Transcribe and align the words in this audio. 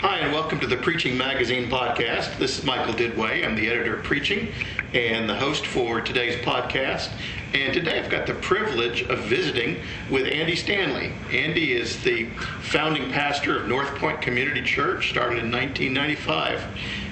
Hi, 0.00 0.18
and 0.18 0.30
welcome 0.30 0.60
to 0.60 0.66
the 0.66 0.76
Preaching 0.76 1.16
Magazine 1.16 1.70
podcast. 1.70 2.38
This 2.38 2.58
is 2.58 2.64
Michael 2.66 2.92
Duduit. 2.92 3.46
I'm 3.46 3.56
the 3.56 3.66
editor 3.66 3.96
of 3.96 4.04
Preaching 4.04 4.52
and 4.92 5.26
the 5.26 5.34
host 5.34 5.64
for 5.64 6.02
today's 6.02 6.36
podcast. 6.44 7.08
And 7.54 7.72
today 7.72 7.98
I've 7.98 8.10
got 8.10 8.26
the 8.26 8.34
privilege 8.34 9.04
of 9.04 9.20
visiting 9.20 9.78
with 10.10 10.26
Andy 10.26 10.54
Stanley. 10.54 11.12
Andy 11.32 11.72
is 11.72 12.02
the 12.02 12.26
founding 12.60 13.10
pastor 13.10 13.58
of 13.58 13.68
North 13.68 13.88
Point 13.96 14.20
Community 14.20 14.60
Church, 14.60 15.08
started 15.08 15.38
in 15.42 15.50
1995. 15.50 16.62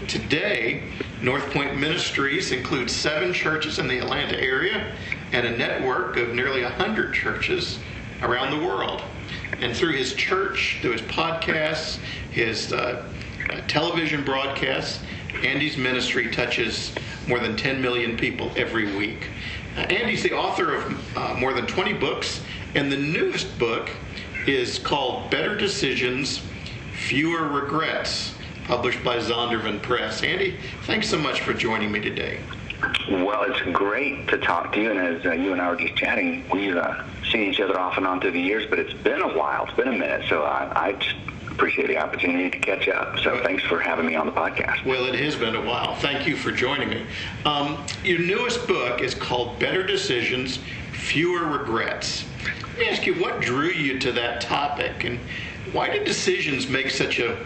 Today, 0.07 0.83
North 1.23 1.51
Point 1.53 1.79
Ministries 1.79 2.53
includes 2.53 2.95
seven 2.95 3.33
churches 3.33 3.79
in 3.79 3.89
the 3.89 3.99
Atlanta 3.99 4.39
area 4.39 4.95
and 5.33 5.47
a 5.47 5.57
network 5.57 6.19
of 6.19 6.35
nearly 6.35 6.63
100 6.63 7.15
churches 7.15 7.79
around 8.21 8.51
the 8.51 8.63
world. 8.63 9.01
And 9.61 9.75
through 9.77 9.93
his 9.93 10.15
church, 10.15 10.79
through 10.81 10.93
his 10.93 11.03
podcasts, 11.03 11.99
his 12.31 12.73
uh, 12.73 13.05
uh, 13.51 13.61
television 13.67 14.25
broadcasts, 14.25 15.01
Andy's 15.43 15.77
ministry 15.77 16.31
touches 16.31 16.93
more 17.29 17.39
than 17.39 17.57
10 17.57 17.81
million 17.81 18.17
people 18.17 18.51
every 18.57 18.97
week. 18.97 19.29
Uh, 19.77 19.81
Andy's 19.81 20.23
the 20.23 20.33
author 20.33 20.75
of 20.75 21.17
uh, 21.17 21.35
more 21.35 21.53
than 21.53 21.67
20 21.67 21.95
books, 21.95 22.41
and 22.75 22.91
the 22.91 22.97
newest 22.97 23.59
book 23.59 23.91
is 24.47 24.79
called 24.79 25.31
Better 25.31 25.57
Decisions, 25.57 26.43
Fewer 27.07 27.49
Regrets, 27.49 28.35
published 28.65 29.03
by 29.03 29.19
Zondervan 29.19 29.83
Press. 29.83 30.23
Andy, 30.23 30.59
thanks 30.85 31.09
so 31.09 31.19
much 31.19 31.41
for 31.41 31.53
joining 31.53 31.91
me 31.91 32.01
today. 32.01 32.41
Well, 33.11 33.43
it's 33.45 33.61
great 33.73 34.29
to 34.29 34.39
talk 34.39 34.73
to 34.73 34.81
you, 34.81 34.91
and 34.91 34.99
as 34.99 35.27
uh, 35.27 35.33
you 35.33 35.53
and 35.53 35.61
I 35.61 35.71
were 35.71 35.77
just 35.77 35.95
chatting, 35.97 36.45
we've 36.53 36.77
uh, 36.77 37.05
seen 37.31 37.51
each 37.51 37.61
other 37.61 37.79
off 37.79 37.97
and 37.97 38.07
on 38.07 38.21
through 38.21 38.33
the 38.33 38.41
years, 38.41 38.67
but 38.69 38.79
it's 38.79 38.93
been 38.93 39.21
a 39.21 39.37
while. 39.37 39.65
It's 39.65 39.75
been 39.75 39.89
a 39.89 39.93
minute, 39.93 40.25
so 40.29 40.43
I, 40.43 40.89
I 40.89 40.93
just 40.93 41.17
appreciate 41.51 41.87
the 41.87 41.99
opportunity 41.99 42.51
to 42.51 42.59
catch 42.59 42.89
up. 42.89 43.19
So 43.21 43.41
thanks 43.43 43.63
for 43.63 43.79
having 43.79 44.07
me 44.07 44.17
on 44.17 44.27
the 44.27 44.33
podcast. 44.33 44.85
Well, 44.85 45.05
it 45.05 45.15
has 45.15 45.37
been 45.37 45.55
a 45.55 45.65
while. 45.65 45.95
Thank 45.97 46.27
you 46.27 46.37
for 46.37 46.51
joining 46.51 46.89
me. 46.89 47.07
Um, 47.45 47.85
your 48.03 48.19
newest 48.19 48.67
book 48.67 49.01
is 49.01 49.15
called 49.15 49.59
Better 49.61 49.85
Decisions, 49.85 50.59
Fewer 50.93 51.47
Regrets. 51.47 52.25
Let 52.71 52.79
me 52.79 52.89
ask 52.89 53.07
you, 53.07 53.15
what 53.15 53.41
drew 53.41 53.69
you 53.69 53.99
to 54.01 54.13
that 54.13 54.41
topic, 54.41 55.05
and 55.05 55.21
why 55.73 55.91
do 55.97 56.05
decisions 56.05 56.69
make 56.69 56.91
such 56.91 57.21
a 57.21 57.39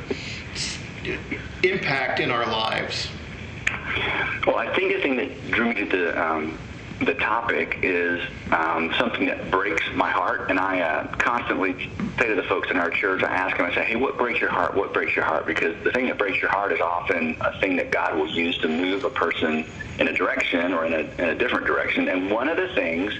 impact 1.62 2.20
in 2.20 2.30
our 2.30 2.46
lives? 2.46 3.08
Well, 4.46 4.56
I 4.56 4.72
think 4.74 4.94
the 4.94 5.00
thing 5.02 5.16
that 5.16 5.50
drew 5.50 5.66
me 5.66 5.74
to 5.74 5.84
the 5.86 6.22
um, 6.22 6.58
the 7.00 7.14
topic 7.14 7.78
is 7.82 8.20
um, 8.50 8.92
something 8.98 9.26
that 9.26 9.50
breaks 9.52 9.84
my 9.94 10.10
heart, 10.10 10.50
and 10.50 10.58
I 10.58 10.80
uh, 10.80 11.06
constantly 11.16 11.90
say 12.18 12.26
to 12.26 12.34
the 12.34 12.42
folks 12.42 12.70
in 12.70 12.76
our 12.76 12.90
church, 12.90 13.22
I 13.22 13.28
ask 13.28 13.56
them, 13.56 13.66
I 13.66 13.74
say, 13.74 13.84
"Hey, 13.84 13.96
what 13.96 14.18
breaks 14.18 14.40
your 14.40 14.50
heart? 14.50 14.74
What 14.74 14.92
breaks 14.92 15.14
your 15.14 15.24
heart?" 15.24 15.46
Because 15.46 15.76
the 15.84 15.92
thing 15.92 16.06
that 16.06 16.18
breaks 16.18 16.40
your 16.40 16.50
heart 16.50 16.72
is 16.72 16.80
often 16.80 17.36
a 17.40 17.58
thing 17.60 17.76
that 17.76 17.92
God 17.92 18.16
will 18.16 18.28
use 18.28 18.58
to 18.58 18.68
move 18.68 19.04
a 19.04 19.10
person 19.10 19.64
in 19.98 20.08
a 20.08 20.12
direction 20.12 20.72
or 20.72 20.86
in 20.86 20.92
a, 20.92 21.22
in 21.22 21.28
a 21.28 21.34
different 21.34 21.66
direction. 21.66 22.08
And 22.08 22.30
one 22.30 22.48
of 22.48 22.56
the 22.56 22.68
things 22.74 23.14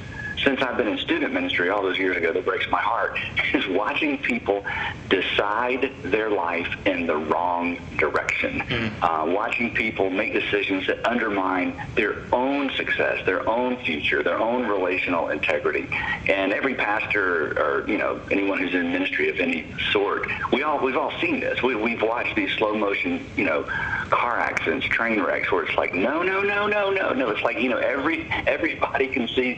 since 0.44 0.62
I've 0.62 0.76
been 0.76 0.88
in 0.88 0.98
student 0.98 1.32
ministry 1.32 1.70
all 1.70 1.82
those 1.82 1.98
years 1.98 2.16
ago 2.16 2.32
that 2.32 2.44
breaks 2.44 2.68
my 2.70 2.80
heart 2.80 3.18
is 3.54 3.66
watching 3.68 4.18
people 4.18 4.64
decide 5.08 5.92
their 6.02 6.30
life 6.30 6.68
in 6.86 7.06
the 7.06 7.16
wrong 7.16 7.78
direction. 7.96 8.60
Mm. 8.60 8.92
Uh, 9.02 9.32
watching 9.32 9.74
people 9.74 10.10
make 10.10 10.32
decisions 10.32 10.86
that 10.86 11.06
undermine 11.06 11.80
their 11.94 12.22
own 12.32 12.70
success, 12.70 13.24
their 13.26 13.48
own 13.48 13.76
future, 13.78 14.22
their 14.22 14.38
own 14.38 14.66
relational 14.66 15.30
integrity. 15.30 15.88
And 16.28 16.52
every 16.52 16.74
pastor 16.74 17.58
or, 17.58 17.88
you 17.88 17.98
know, 17.98 18.20
anyone 18.30 18.58
who's 18.58 18.74
in 18.74 18.92
ministry 18.92 19.28
of 19.30 19.40
any 19.40 19.66
sort, 19.92 20.28
we 20.52 20.62
all, 20.62 20.78
we've 20.78 20.96
all 20.96 21.12
seen 21.20 21.40
this. 21.40 21.62
We, 21.62 21.74
we've 21.74 22.02
watched 22.02 22.36
these 22.36 22.52
slow 22.52 22.74
motion, 22.74 23.26
you 23.36 23.44
know, 23.44 23.64
car 24.10 24.38
accidents, 24.38 24.86
train 24.86 25.20
wrecks 25.20 25.50
where 25.50 25.64
it's 25.64 25.76
like, 25.76 25.94
no, 25.94 26.22
no, 26.22 26.42
no, 26.42 26.66
no, 26.66 26.90
no, 26.90 27.12
no. 27.12 27.30
It's 27.30 27.42
like, 27.42 27.58
you 27.58 27.70
know, 27.70 27.78
every, 27.78 28.28
everybody 28.46 29.08
can 29.08 29.28
see 29.28 29.54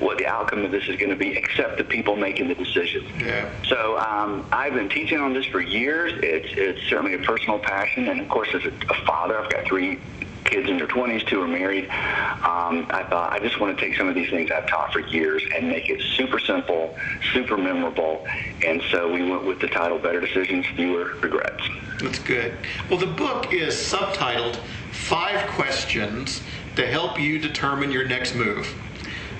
what 0.00 0.18
the 0.24 0.30
outcome 0.30 0.64
of 0.64 0.70
this 0.70 0.88
is 0.88 0.96
going 0.96 1.10
to 1.10 1.16
be, 1.16 1.36
except 1.36 1.76
the 1.76 1.84
people 1.84 2.16
making 2.16 2.48
the 2.48 2.54
decisions. 2.54 3.08
Yeah. 3.20 3.50
So 3.64 3.98
um, 3.98 4.46
I've 4.50 4.74
been 4.74 4.88
teaching 4.88 5.18
on 5.18 5.34
this 5.34 5.44
for 5.46 5.60
years. 5.60 6.12
It's 6.22 6.48
it's 6.56 6.82
certainly 6.88 7.14
a 7.14 7.18
personal 7.18 7.58
passion, 7.58 8.08
and 8.08 8.20
of 8.20 8.28
course, 8.28 8.48
as 8.54 8.64
a, 8.64 8.72
a 8.90 8.94
father, 9.06 9.38
I've 9.38 9.50
got 9.50 9.64
three 9.64 9.98
kids 10.44 10.68
in 10.68 10.76
their 10.76 10.86
20s, 10.86 11.26
two 11.26 11.40
are 11.40 11.48
married. 11.48 11.84
Um, 11.84 12.86
I 12.90 13.06
thought 13.08 13.32
I 13.32 13.38
just 13.38 13.60
want 13.60 13.76
to 13.76 13.84
take 13.84 13.96
some 13.96 14.08
of 14.08 14.14
these 14.14 14.28
things 14.28 14.50
I've 14.50 14.66
taught 14.68 14.92
for 14.92 15.00
years 15.00 15.42
and 15.54 15.68
make 15.68 15.88
it 15.88 16.02
super 16.16 16.38
simple, 16.38 16.94
super 17.32 17.56
memorable. 17.56 18.26
And 18.64 18.82
so 18.90 19.10
we 19.10 19.28
went 19.28 19.44
with 19.44 19.60
the 19.60 19.68
title 19.68 19.98
Better 19.98 20.20
Decisions, 20.20 20.66
Fewer 20.76 21.14
Regrets. 21.20 21.66
That's 22.02 22.18
good. 22.18 22.52
Well, 22.90 22.98
the 22.98 23.06
book 23.06 23.54
is 23.54 23.74
subtitled 23.74 24.56
Five 24.92 25.48
Questions 25.48 26.42
to 26.76 26.86
Help 26.86 27.18
You 27.18 27.38
Determine 27.38 27.90
Your 27.90 28.06
Next 28.06 28.34
Move. 28.34 28.74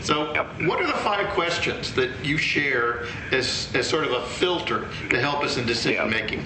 So, 0.04 0.34
what 0.66 0.82
are 0.82 0.87
the 0.87 0.92
five 0.98 1.28
questions 1.28 1.94
that 1.94 2.10
you 2.22 2.37
share 2.37 3.06
as, 3.32 3.70
as 3.75 3.88
sort 3.88 4.04
of 4.04 4.12
a 4.12 4.26
filter 4.26 4.87
to 5.09 5.19
help 5.19 5.42
us 5.42 5.56
in 5.56 5.65
decision 5.65 6.10
making? 6.10 6.44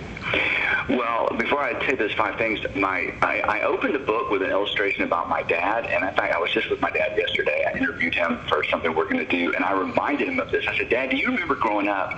Well, 0.89 1.29
before 1.37 1.61
I 1.63 1.85
say 1.85 1.97
those 1.97 2.13
five 2.13 2.39
things, 2.39 2.61
my 2.77 3.13
I, 3.21 3.41
I 3.41 3.63
opened 3.63 3.97
the 3.97 3.99
book 3.99 4.31
with 4.31 4.43
an 4.43 4.51
illustration 4.51 5.03
about 5.03 5.29
my 5.29 5.43
dad, 5.43 5.87
and 5.87 6.09
in 6.09 6.15
fact, 6.15 6.33
I 6.33 6.39
was 6.39 6.53
just 6.53 6.71
with 6.71 6.81
my 6.81 6.91
dad 6.91 7.19
yesterday. 7.19 7.65
I 7.67 7.77
interviewed 7.77 8.15
him 8.15 8.39
for 8.49 8.63
something 8.63 8.95
we're 8.95 9.11
going 9.11 9.27
to 9.27 9.27
do, 9.27 9.53
and 9.53 9.65
I 9.65 9.73
reminded 9.73 10.29
him 10.29 10.39
of 10.39 10.53
this. 10.53 10.65
I 10.69 10.79
said, 10.79 10.89
"Dad, 10.89 11.11
do 11.11 11.17
you 11.17 11.27
remember 11.27 11.57
growing 11.57 11.89
up? 11.89 12.15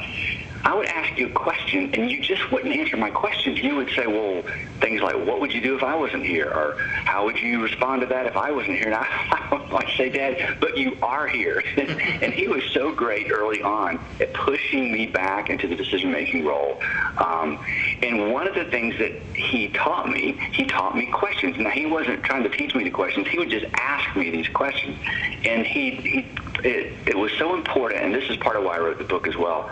I 0.62 0.74
would 0.74 0.86
ask 0.86 1.18
you 1.18 1.26
a 1.28 1.30
question, 1.30 1.92
and 1.94 2.10
you 2.10 2.20
just 2.20 2.50
wouldn't 2.52 2.74
answer 2.74 2.96
my 2.96 3.10
questions. 3.10 3.58
You 3.58 3.76
would 3.76 3.88
say, 3.90 4.06
well, 4.06 4.42
things 4.80 5.00
like, 5.00 5.16
what 5.16 5.40
would 5.40 5.52
you 5.52 5.60
do 5.60 5.74
if 5.74 5.82
I 5.82 5.94
wasn't 5.96 6.24
here? 6.24 6.48
Or 6.48 6.76
how 6.78 7.24
would 7.24 7.38
you 7.38 7.62
respond 7.62 8.02
to 8.02 8.06
that 8.08 8.26
if 8.26 8.36
I 8.36 8.50
wasn't 8.50 8.76
here? 8.76 8.86
And 8.86 8.94
I, 8.94 9.06
I 9.72 9.96
say, 9.96 10.10
Dad, 10.10 10.58
but 10.60 10.76
you 10.76 10.96
are 11.02 11.26
here. 11.26 11.62
and 11.76 12.32
he 12.32 12.46
was 12.48 12.62
so 12.72 12.92
great 12.92 13.30
early 13.30 13.62
on 13.62 13.98
at 14.20 14.34
pushing 14.34 14.92
me 14.92 15.06
back 15.06 15.48
into 15.48 15.66
the 15.66 15.76
decision-making 15.76 16.44
role. 16.44 16.80
Um, 17.16 17.58
and 18.02 18.30
one 18.32 18.46
of 18.46 18.54
the 18.54 18.64
things 18.66 18.98
that 18.98 19.12
he 19.34 19.68
taught 19.68 20.10
me, 20.10 20.32
he 20.52 20.66
taught 20.66 20.94
me 20.94 21.06
questions. 21.06 21.56
Now, 21.58 21.70
he 21.70 21.86
wasn't 21.86 22.22
trying 22.22 22.42
to 22.42 22.50
teach 22.50 22.74
me 22.74 22.84
the 22.84 22.90
questions. 22.90 23.28
He 23.28 23.38
would 23.38 23.50
just 23.50 23.66
ask 23.74 24.14
me 24.14 24.30
these 24.30 24.48
questions. 24.48 24.98
And 25.44 25.66
he, 25.66 25.90
he 25.92 26.26
it, 26.64 26.92
it 27.06 27.18
was 27.30 27.38
so 27.38 27.54
important, 27.54 28.02
and 28.02 28.14
this 28.14 28.28
is 28.30 28.36
part 28.36 28.56
of 28.56 28.64
why 28.64 28.76
I 28.76 28.80
wrote 28.80 28.98
the 28.98 29.04
book 29.04 29.26
as 29.26 29.36
well. 29.36 29.70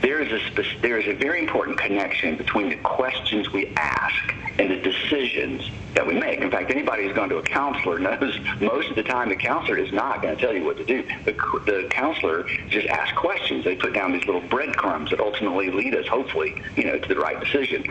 There 0.00 0.20
is 0.20 0.32
a 0.32 0.80
there 0.80 0.98
is 0.98 1.06
a 1.06 1.14
very 1.14 1.40
important 1.40 1.78
connection 1.78 2.36
between 2.36 2.68
the 2.68 2.76
questions 2.76 3.52
we 3.52 3.68
ask 3.76 4.34
and 4.58 4.70
the 4.70 4.76
decisions 4.76 5.70
that 5.94 6.06
we 6.06 6.14
make. 6.14 6.40
In 6.40 6.50
fact, 6.50 6.70
anybody 6.70 7.04
who's 7.04 7.14
gone 7.14 7.28
to 7.30 7.38
a 7.38 7.42
counselor 7.42 7.98
knows 7.98 8.38
most 8.60 8.90
of 8.90 8.96
the 8.96 9.02
time 9.02 9.28
the 9.28 9.36
counselor 9.36 9.78
is 9.78 9.92
not 9.92 10.22
going 10.22 10.36
to 10.36 10.40
tell 10.40 10.54
you 10.54 10.64
what 10.64 10.76
to 10.76 10.84
do. 10.84 11.02
The, 11.24 11.32
the 11.64 11.88
counselor 11.90 12.44
just 12.68 12.86
asks 12.88 13.16
questions. 13.16 13.64
They 13.64 13.76
put 13.76 13.94
down 13.94 14.12
these 14.12 14.24
little 14.26 14.42
breadcrumbs 14.42 15.10
that 15.10 15.20
ultimately 15.20 15.70
lead 15.70 15.94
us, 15.94 16.06
hopefully, 16.06 16.62
you 16.76 16.84
know, 16.84 16.98
to 16.98 17.08
the 17.08 17.20
right 17.20 17.40
decision. 17.40 17.84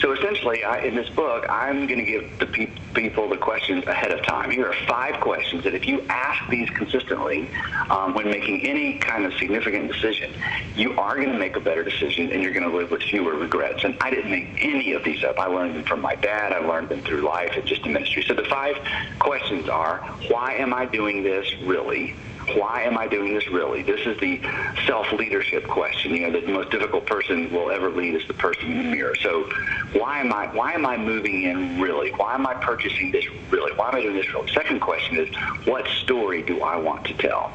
So 0.00 0.12
essentially, 0.12 0.64
I, 0.64 0.80
in 0.80 0.94
this 0.94 1.08
book, 1.10 1.46
I'm 1.48 1.86
going 1.86 2.04
to 2.04 2.10
give 2.10 2.38
the 2.38 2.46
pe- 2.46 2.70
people 2.96 3.28
the 3.28 3.36
questions 3.36 3.84
ahead 3.86 4.10
of 4.10 4.22
time. 4.24 4.50
Here 4.50 4.66
are 4.66 4.86
five 4.88 5.20
questions 5.20 5.62
that 5.64 5.74
if 5.74 5.86
you 5.86 6.00
ask 6.08 6.48
these 6.48 6.68
consistently 6.70 7.48
um, 7.90 8.14
when 8.14 8.24
making 8.30 8.66
any 8.66 8.98
kind 8.98 9.26
of 9.26 9.34
significant 9.34 9.92
decision, 9.92 10.32
you 10.74 10.98
are 10.98 11.14
going 11.14 11.30
to 11.30 11.38
make 11.38 11.56
a 11.56 11.60
better 11.60 11.84
decision 11.84 12.32
and 12.32 12.42
you're 12.42 12.54
going 12.54 12.68
to 12.68 12.74
live 12.74 12.90
with 12.90 13.02
fewer 13.02 13.34
regrets. 13.34 13.84
And 13.84 13.96
I 14.00 14.10
didn't 14.10 14.30
make 14.30 14.48
any 14.64 14.92
of 14.92 15.04
these 15.04 15.22
up. 15.24 15.38
I 15.38 15.46
learned 15.46 15.76
them 15.76 15.84
from 15.84 16.00
my 16.00 16.14
dad. 16.14 16.52
I 16.52 16.60
learned 16.60 16.88
them 16.88 17.02
through 17.02 17.20
life. 17.20 17.52
It's 17.56 17.68
just 17.68 17.84
a 17.84 17.88
ministry. 17.90 18.24
So 18.26 18.32
the 18.32 18.44
five 18.44 18.76
questions 19.18 19.68
are, 19.68 19.98
why 20.28 20.54
am 20.54 20.72
I 20.72 20.86
doing 20.86 21.22
this 21.22 21.46
really? 21.62 22.14
Why 22.54 22.82
am 22.82 22.96
I 22.96 23.06
doing 23.06 23.34
this 23.34 23.48
really? 23.48 23.82
This 23.82 24.06
is 24.06 24.18
the 24.20 24.40
self-leadership 24.86 25.66
question. 25.66 26.14
You 26.14 26.30
know, 26.30 26.40
the 26.40 26.46
most 26.52 26.70
difficult 26.70 27.06
person 27.06 27.52
will 27.52 27.70
ever 27.70 27.90
lead 27.90 28.14
is 28.14 28.26
the 28.26 28.34
person 28.34 28.70
in 28.70 28.78
the 28.78 28.84
mirror. 28.84 29.14
So 29.16 29.44
why 29.92 30.20
am 30.20 30.32
I 30.32 30.46
why 30.54 30.72
am 30.72 30.86
I 30.86 30.96
moving 30.96 31.42
in 31.42 31.80
really? 31.80 32.10
Why 32.12 32.34
am 32.34 32.46
I 32.46 32.54
purchasing 32.54 33.10
this 33.10 33.24
really? 33.50 33.72
Why 33.72 33.88
am 33.88 33.96
I 33.96 34.02
doing 34.02 34.16
this 34.16 34.32
really? 34.32 34.50
Second 34.52 34.80
question 34.80 35.18
is 35.18 35.34
what 35.66 35.86
story 36.02 36.42
do 36.42 36.62
I 36.62 36.76
want 36.76 37.04
to 37.06 37.14
tell? 37.14 37.52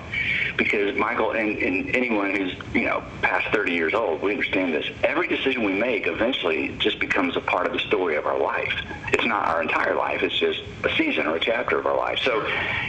Because 0.58 0.96
Michael 0.98 1.32
and, 1.32 1.58
and 1.58 1.96
anyone 1.96 2.36
who's, 2.36 2.54
you 2.74 2.86
know, 2.86 3.04
past 3.22 3.48
30 3.54 3.72
years 3.72 3.94
old, 3.94 4.22
we 4.22 4.32
understand 4.32 4.74
this. 4.74 4.86
Every 5.04 5.28
decision 5.28 5.64
we 5.64 5.74
make 5.74 6.08
eventually 6.08 6.76
just 6.78 7.00
becomes 7.00 7.38
a 7.38 7.42
part 7.42 7.68
of 7.68 7.74
the 7.74 7.80
story 7.80 8.16
of 8.18 8.26
our 8.26 8.40
life. 8.40 8.74
It's 9.14 9.26
not 9.26 9.48
our 9.48 9.62
entire 9.62 9.96
life, 9.96 10.24
it's 10.24 10.38
just 10.38 10.62
a 10.84 10.96
season 10.96 11.28
or 11.28 11.36
a 11.36 11.40
chapter 11.40 11.78
of 11.78 11.86
our 11.86 11.98
life. 11.98 12.20
So 12.20 12.44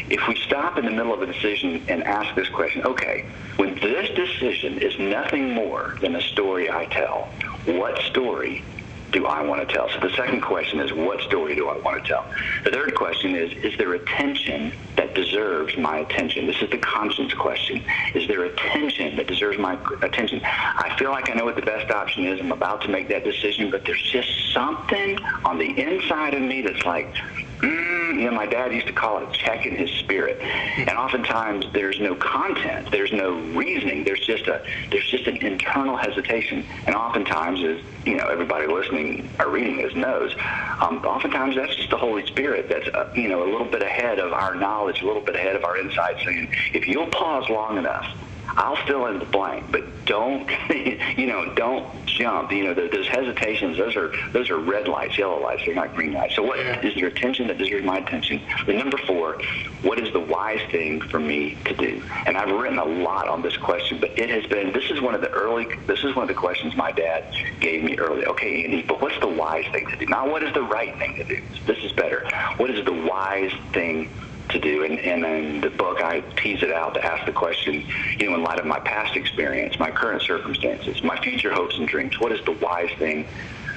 if 0.09 0.27
we 0.29 0.37
stop 0.37 0.79
in 0.79 0.85
the 0.85 0.91
middle 0.91 1.15
of 1.15 1.23
a 1.23 1.27
decision 1.27 1.85
and 1.93 2.03
ask 2.05 2.35
this 2.35 2.49
question, 2.49 2.83
okay, 2.85 3.27
when 3.56 3.75
this 3.75 4.09
decision 4.11 4.79
is 4.79 4.99
nothing 4.99 5.53
more 5.53 5.97
than 6.00 6.17
a 6.17 6.23
story 6.23 6.71
I 6.71 6.87
tell, 6.87 7.29
what 7.67 7.99
story 8.03 8.65
do 9.11 9.27
I 9.27 9.43
want 9.43 9.69
to 9.69 9.73
tell? 9.73 9.91
So 9.91 10.00
the 10.00 10.11
second 10.17 10.41
question 10.41 10.81
is, 10.81 10.91
what 10.91 11.21
story 11.21 11.55
do 11.55 11.69
I 11.69 11.77
want 11.77 12.03
to 12.03 12.09
tell? 12.09 12.25
The 12.65 12.71
third 12.71 12.94
question 12.94 13.37
is, 13.37 13.53
is 13.62 13.77
there 13.77 13.93
a 13.93 13.99
tension 13.99 14.73
that 14.97 15.15
deserves 15.15 15.77
my 15.77 15.99
attention? 15.99 16.47
This 16.47 16.62
is 16.62 16.71
the 16.71 16.79
conscience 16.79 17.35
question. 17.35 17.85
Is 18.15 18.27
there 18.27 18.44
a 18.44 18.56
tension 18.56 19.15
that 19.17 19.27
deserves 19.27 19.59
my 19.59 19.79
attention? 20.00 20.41
I 20.43 20.97
feel 20.99 21.11
like 21.11 21.29
I 21.29 21.35
know 21.35 21.44
what 21.44 21.56
the 21.56 21.62
best 21.62 21.91
option 21.91 22.25
is. 22.25 22.41
I'm 22.41 22.53
about 22.53 22.81
to 22.83 22.89
make 22.89 23.09
that 23.09 23.23
decision, 23.23 23.71
but 23.71 23.85
there's 23.85 24.03
just 24.03 24.31
something 24.55 25.19
on 25.44 25.59
the 25.59 25.79
inside 25.79 26.33
of 26.33 26.41
me 26.41 26.62
that's 26.62 26.87
like, 26.87 27.15
mm, 27.62 28.20
you 28.20 28.31
know, 28.31 28.32
my 28.32 28.47
dad 28.47 28.73
used 28.73 28.87
to 28.88 28.93
call 28.93 29.23
it 29.23 29.32
checking 29.32 29.76
his 29.76 29.91
spirit. 29.91 30.41
And 30.41 30.91
oftentimes 30.91 31.67
there's 31.73 32.00
no 32.00 32.14
content, 32.14 32.91
there's 32.91 33.12
no 33.12 33.32
reasoning, 33.55 34.05
there's 34.05 34.20
just 34.20 34.47
a 34.49 34.62
there's 34.91 35.09
just 35.09 35.26
an 35.26 35.38
internal 35.38 35.97
hesitation. 35.97 36.67
And 36.87 36.94
oftentimes, 36.94 37.62
as 37.62 37.81
you 38.05 38.17
know, 38.17 38.26
everybody 38.26 38.67
listening 38.67 39.31
or 39.38 39.49
reading 39.49 39.79
this 39.79 39.94
knows, 39.94 40.35
um, 40.81 41.05
oftentimes 41.05 41.56
that's 41.56 41.75
just 41.76 41.91
the 41.91 41.97
Holy 41.97 42.26
Spirit 42.26 42.69
that's 42.69 42.88
uh, 42.88 43.11
you 43.14 43.29
know 43.29 43.43
a 43.43 43.49
little 43.50 43.67
bit 43.67 43.82
ahead 43.82 44.19
of 44.19 44.32
our 44.32 44.55
knowledge, 44.55 45.03
a 45.03 45.06
little 45.06 45.23
bit 45.23 45.37
ahead 45.37 45.56
of 45.56 45.65
our 45.65 45.79
insight, 45.79 46.17
saying, 46.25 46.53
if 46.75 46.88
you'll 46.88 47.06
pause 47.06 47.49
long 47.49 47.79
enough 47.79 48.06
I'll 48.49 48.77
fill 48.87 49.06
in 49.06 49.19
the 49.19 49.25
blank, 49.25 49.65
but 49.71 49.83
don't, 50.05 50.49
you 51.17 51.27
know, 51.27 51.55
don't 51.55 51.87
jump. 52.06 52.53
You 52.53 52.65
know, 52.65 52.75
those 52.75 53.06
hesitations, 53.09 53.79
those 53.79 53.97
are 53.97 54.12
those 54.33 54.50
are 54.50 54.59
red 54.59 54.89
lights, 54.89 55.17
yellow 55.17 55.41
lights. 55.41 55.62
They're 55.65 55.75
not 55.75 55.94
green 55.94 56.12
lights. 56.12 56.37
So, 56.37 56.43
what 56.43 56.59
yeah. 56.59 56.85
is 56.85 56.94
your 56.97 57.09
attention 57.09 57.47
that 57.49 57.59
deserves 57.59 57.85
my 57.85 57.99
attention? 57.99 58.41
The 58.67 58.75
number 58.75 58.99
four, 58.99 59.41
what 59.83 59.99
is 59.99 60.12
the 60.12 60.21
wise 60.21 60.61
thing 60.71 61.00
for 61.00 61.19
me 61.19 61.56
to 61.65 61.75
do? 61.75 62.03
And 62.27 62.37
I've 62.37 62.50
written 62.50 62.79
a 62.79 62.85
lot 62.85 63.29
on 63.29 63.43
this 63.43 63.56
question, 63.56 63.99
but 63.99 64.19
it 64.19 64.29
has 64.31 64.47
been. 64.47 64.73
This 64.73 64.91
is 64.91 65.00
one 65.00 65.15
of 65.15 65.21
the 65.21 65.31
early. 65.31 65.67
This 65.87 66.05
is 66.05 66.15
one 66.15 66.25
of 66.25 66.29
the 66.29 66.35
questions 66.35 66.77
my 66.77 66.93
dad 66.93 67.25
gave 67.61 67.83
me 67.83 67.97
early. 67.99 68.27
Okay, 68.27 68.65
Andy, 68.65 68.83
but 68.83 69.00
what's 69.00 69.19
the 69.21 69.29
wise 69.29 69.67
thing 69.73 69.89
to 69.89 69.97
do? 69.97 70.06
Not 70.06 70.31
what 70.31 70.43
is 70.43 70.53
the 70.53 70.62
right 70.62 70.97
thing 70.99 71.17
to 71.17 71.25
do. 71.25 71.41
This 71.67 71.79
is 71.79 71.93
better. 71.93 72.29
What 72.56 72.71
is 72.71 72.85
the 72.85 72.93
wise 72.93 73.53
thing 73.73 74.11
to 74.53 74.59
do. 74.59 74.85
And, 74.85 74.99
and 74.99 75.25
in 75.25 75.61
the 75.61 75.71
book, 75.71 76.01
I 76.01 76.21
tease 76.37 76.63
it 76.63 76.73
out 76.73 76.95
to 76.95 77.05
ask 77.05 77.27
the 77.27 77.33
question, 77.33 77.85
you 78.19 78.31
know, 78.31 78.37
in 78.37 78.43
light 78.43 78.59
of 78.59 78.67
my 78.67 78.81
past 78.81 79.17
experience, 79.17 79.79
my 79.79 79.91
current 79.91 80.23
circumstances, 80.23 81.03
my 81.03 81.19
future 81.21 81.53
hopes 81.53 81.77
and 81.77 81.89
dreams, 81.89 82.19
what 82.21 82.33
is 82.33 82.45
the 82.45 82.53
wise 82.53 82.91
thing 82.99 83.27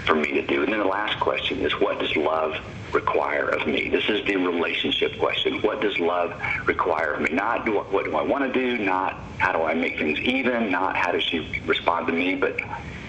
for 0.05 0.15
me 0.15 0.33
to 0.33 0.45
do? 0.45 0.63
And 0.63 0.71
then 0.71 0.79
the 0.79 0.85
last 0.85 1.19
question 1.19 1.59
is, 1.59 1.73
what 1.79 1.99
does 1.99 2.15
love 2.15 2.55
require 2.93 3.49
of 3.49 3.67
me? 3.67 3.89
This 3.89 4.07
is 4.09 4.25
the 4.25 4.35
relationship 4.37 5.17
question. 5.19 5.61
What 5.61 5.81
does 5.81 5.99
love 5.99 6.33
require 6.65 7.13
of 7.13 7.21
me? 7.21 7.29
Not 7.31 7.65
do, 7.65 7.79
what 7.79 8.05
do 8.05 8.15
I 8.15 8.21
want 8.21 8.51
to 8.51 8.59
do, 8.59 8.77
not 8.77 9.19
how 9.37 9.51
do 9.51 9.63
I 9.63 9.73
make 9.73 9.97
things 9.97 10.19
even, 10.19 10.71
not 10.71 10.95
how 10.95 11.11
does 11.11 11.23
she 11.23 11.61
respond 11.65 12.07
to 12.07 12.13
me, 12.13 12.35
but 12.35 12.59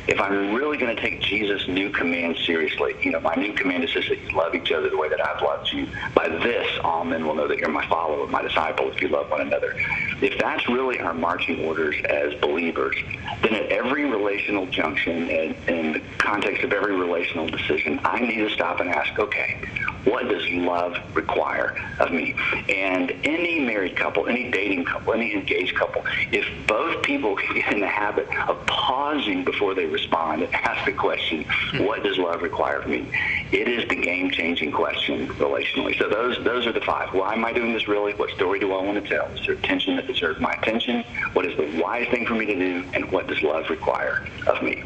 if 0.09 0.21
I'm 0.21 0.55
really 0.55 0.77
going 0.77 0.95
to 0.95 1.01
take 1.01 1.21
Jesus' 1.21 1.67
new 1.67 1.91
command 1.91 2.37
seriously, 2.45 2.95
you 3.03 3.11
know, 3.11 3.21
my 3.21 3.35
new 3.35 3.53
command 3.53 3.85
is 3.85 3.93
this, 3.93 4.09
that 4.09 4.21
you 4.21 4.37
love 4.37 4.55
each 4.55 4.71
other 4.71 4.89
the 4.89 4.97
way 4.97 5.09
that 5.09 5.25
I've 5.25 5.43
loved 5.43 5.73
you. 5.73 5.89
By 6.15 6.29
this, 6.29 6.67
all 6.85 7.05
men 7.05 7.27
will 7.27 7.35
know 7.35 7.49
that 7.49 7.59
you're 7.59 7.69
my 7.69 7.87
follower, 7.89 8.27
my 8.29 8.43
disciple, 8.43 8.91
if 8.91 9.01
you 9.01 9.09
love 9.09 9.31
one 9.31 9.41
another. 9.41 9.75
If 10.23 10.39
that's 10.39 10.69
really 10.69 11.01
our 11.01 11.15
marching 11.15 11.65
orders 11.65 11.97
as 12.09 12.35
believers, 12.35 12.97
then 13.43 13.55
at 13.55 13.67
every 13.71 14.05
relational 14.05 14.67
junction 14.67 15.29
and 15.29 15.57
in 15.69 15.93
the 15.93 16.03
context 16.19 16.63
of 16.63 16.73
every 16.73 16.95
relational 16.95 17.49
decision, 17.49 18.01
I 18.05 18.21
need 18.21 18.39
to 18.39 18.51
stop 18.51 18.81
and 18.81 18.89
ask, 18.89 19.19
okay, 19.19 19.61
what 20.07 20.29
does 20.29 20.49
love 20.51 20.97
require 21.15 21.77
of 21.99 22.13
me? 22.13 22.35
And 22.69 23.11
any 23.25 23.59
married 23.61 23.97
couple, 23.97 24.29
any 24.29 24.51
dating 24.51 24.85
couple, 24.85 25.13
any 25.13 25.35
engaged 25.35 25.75
couple, 25.75 26.05
if 26.31 26.47
both 26.67 27.03
people 27.03 27.35
get 27.37 27.73
in 27.73 27.81
the 27.81 27.89
habit 27.89 28.29
of 28.49 28.65
pausing 28.67 29.45
before 29.45 29.75
they 29.75 29.87
respond 29.97 30.43
and 30.43 30.55
ask 30.55 30.85
the 30.85 30.93
question, 30.93 31.45
hmm. 31.49 31.85
what 31.85 32.03
does 32.03 32.19
love 32.19 32.43
require 32.43 32.81
of 32.81 32.87
me? 32.87 33.09
It 33.51 33.67
is 33.67 33.89
the 33.89 33.97
game-changing 33.97 34.73
question 34.73 35.29
relationally. 35.29 35.99
So 35.99 36.09
those 36.09 36.43
those 36.45 36.67
are 36.67 36.73
the 36.73 36.83
five. 36.83 37.15
Why 37.15 37.33
am 37.33 37.45
I 37.45 37.53
doing 37.53 37.73
this 37.73 37.89
really? 37.89 38.13
What 38.13 38.31
story 38.31 38.59
do 38.59 38.75
I 38.75 38.83
want 38.83 39.03
to 39.03 39.09
tell? 39.09 39.27
Is 39.29 39.47
there 39.47 39.55
a 39.55 39.63
tension 39.63 39.97
that 39.97 40.07
deserves 40.07 40.39
my 40.39 40.53
attention? 40.53 41.03
What 41.33 41.47
is 41.47 41.57
the 41.57 41.81
wise 41.83 42.09
thing 42.09 42.27
for 42.27 42.35
me 42.35 42.45
to 42.47 42.55
do? 42.55 42.85
And 42.93 43.11
what 43.11 43.27
does 43.27 43.43
love 43.43 43.71
require 43.71 44.27
of 44.47 44.63
me? 44.63 44.83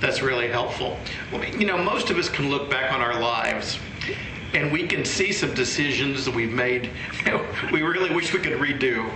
That's 0.00 0.22
really 0.22 0.48
helpful. 0.48 0.98
Well, 1.32 1.44
you 1.44 1.66
know, 1.66 1.78
most 1.78 2.10
of 2.10 2.16
us 2.18 2.28
can 2.28 2.48
look 2.50 2.70
back 2.70 2.92
on 2.92 3.00
our 3.00 3.20
lives 3.20 3.78
and 4.54 4.70
we 4.70 4.86
can 4.86 5.04
see 5.04 5.32
some 5.32 5.52
decisions 5.54 6.24
that 6.24 6.34
we've 6.34 6.52
made 6.52 6.90
you 7.26 7.32
know, 7.32 7.44
we 7.72 7.82
really 7.82 8.14
wish 8.14 8.32
we 8.32 8.38
could 8.38 8.58
redo. 8.58 9.10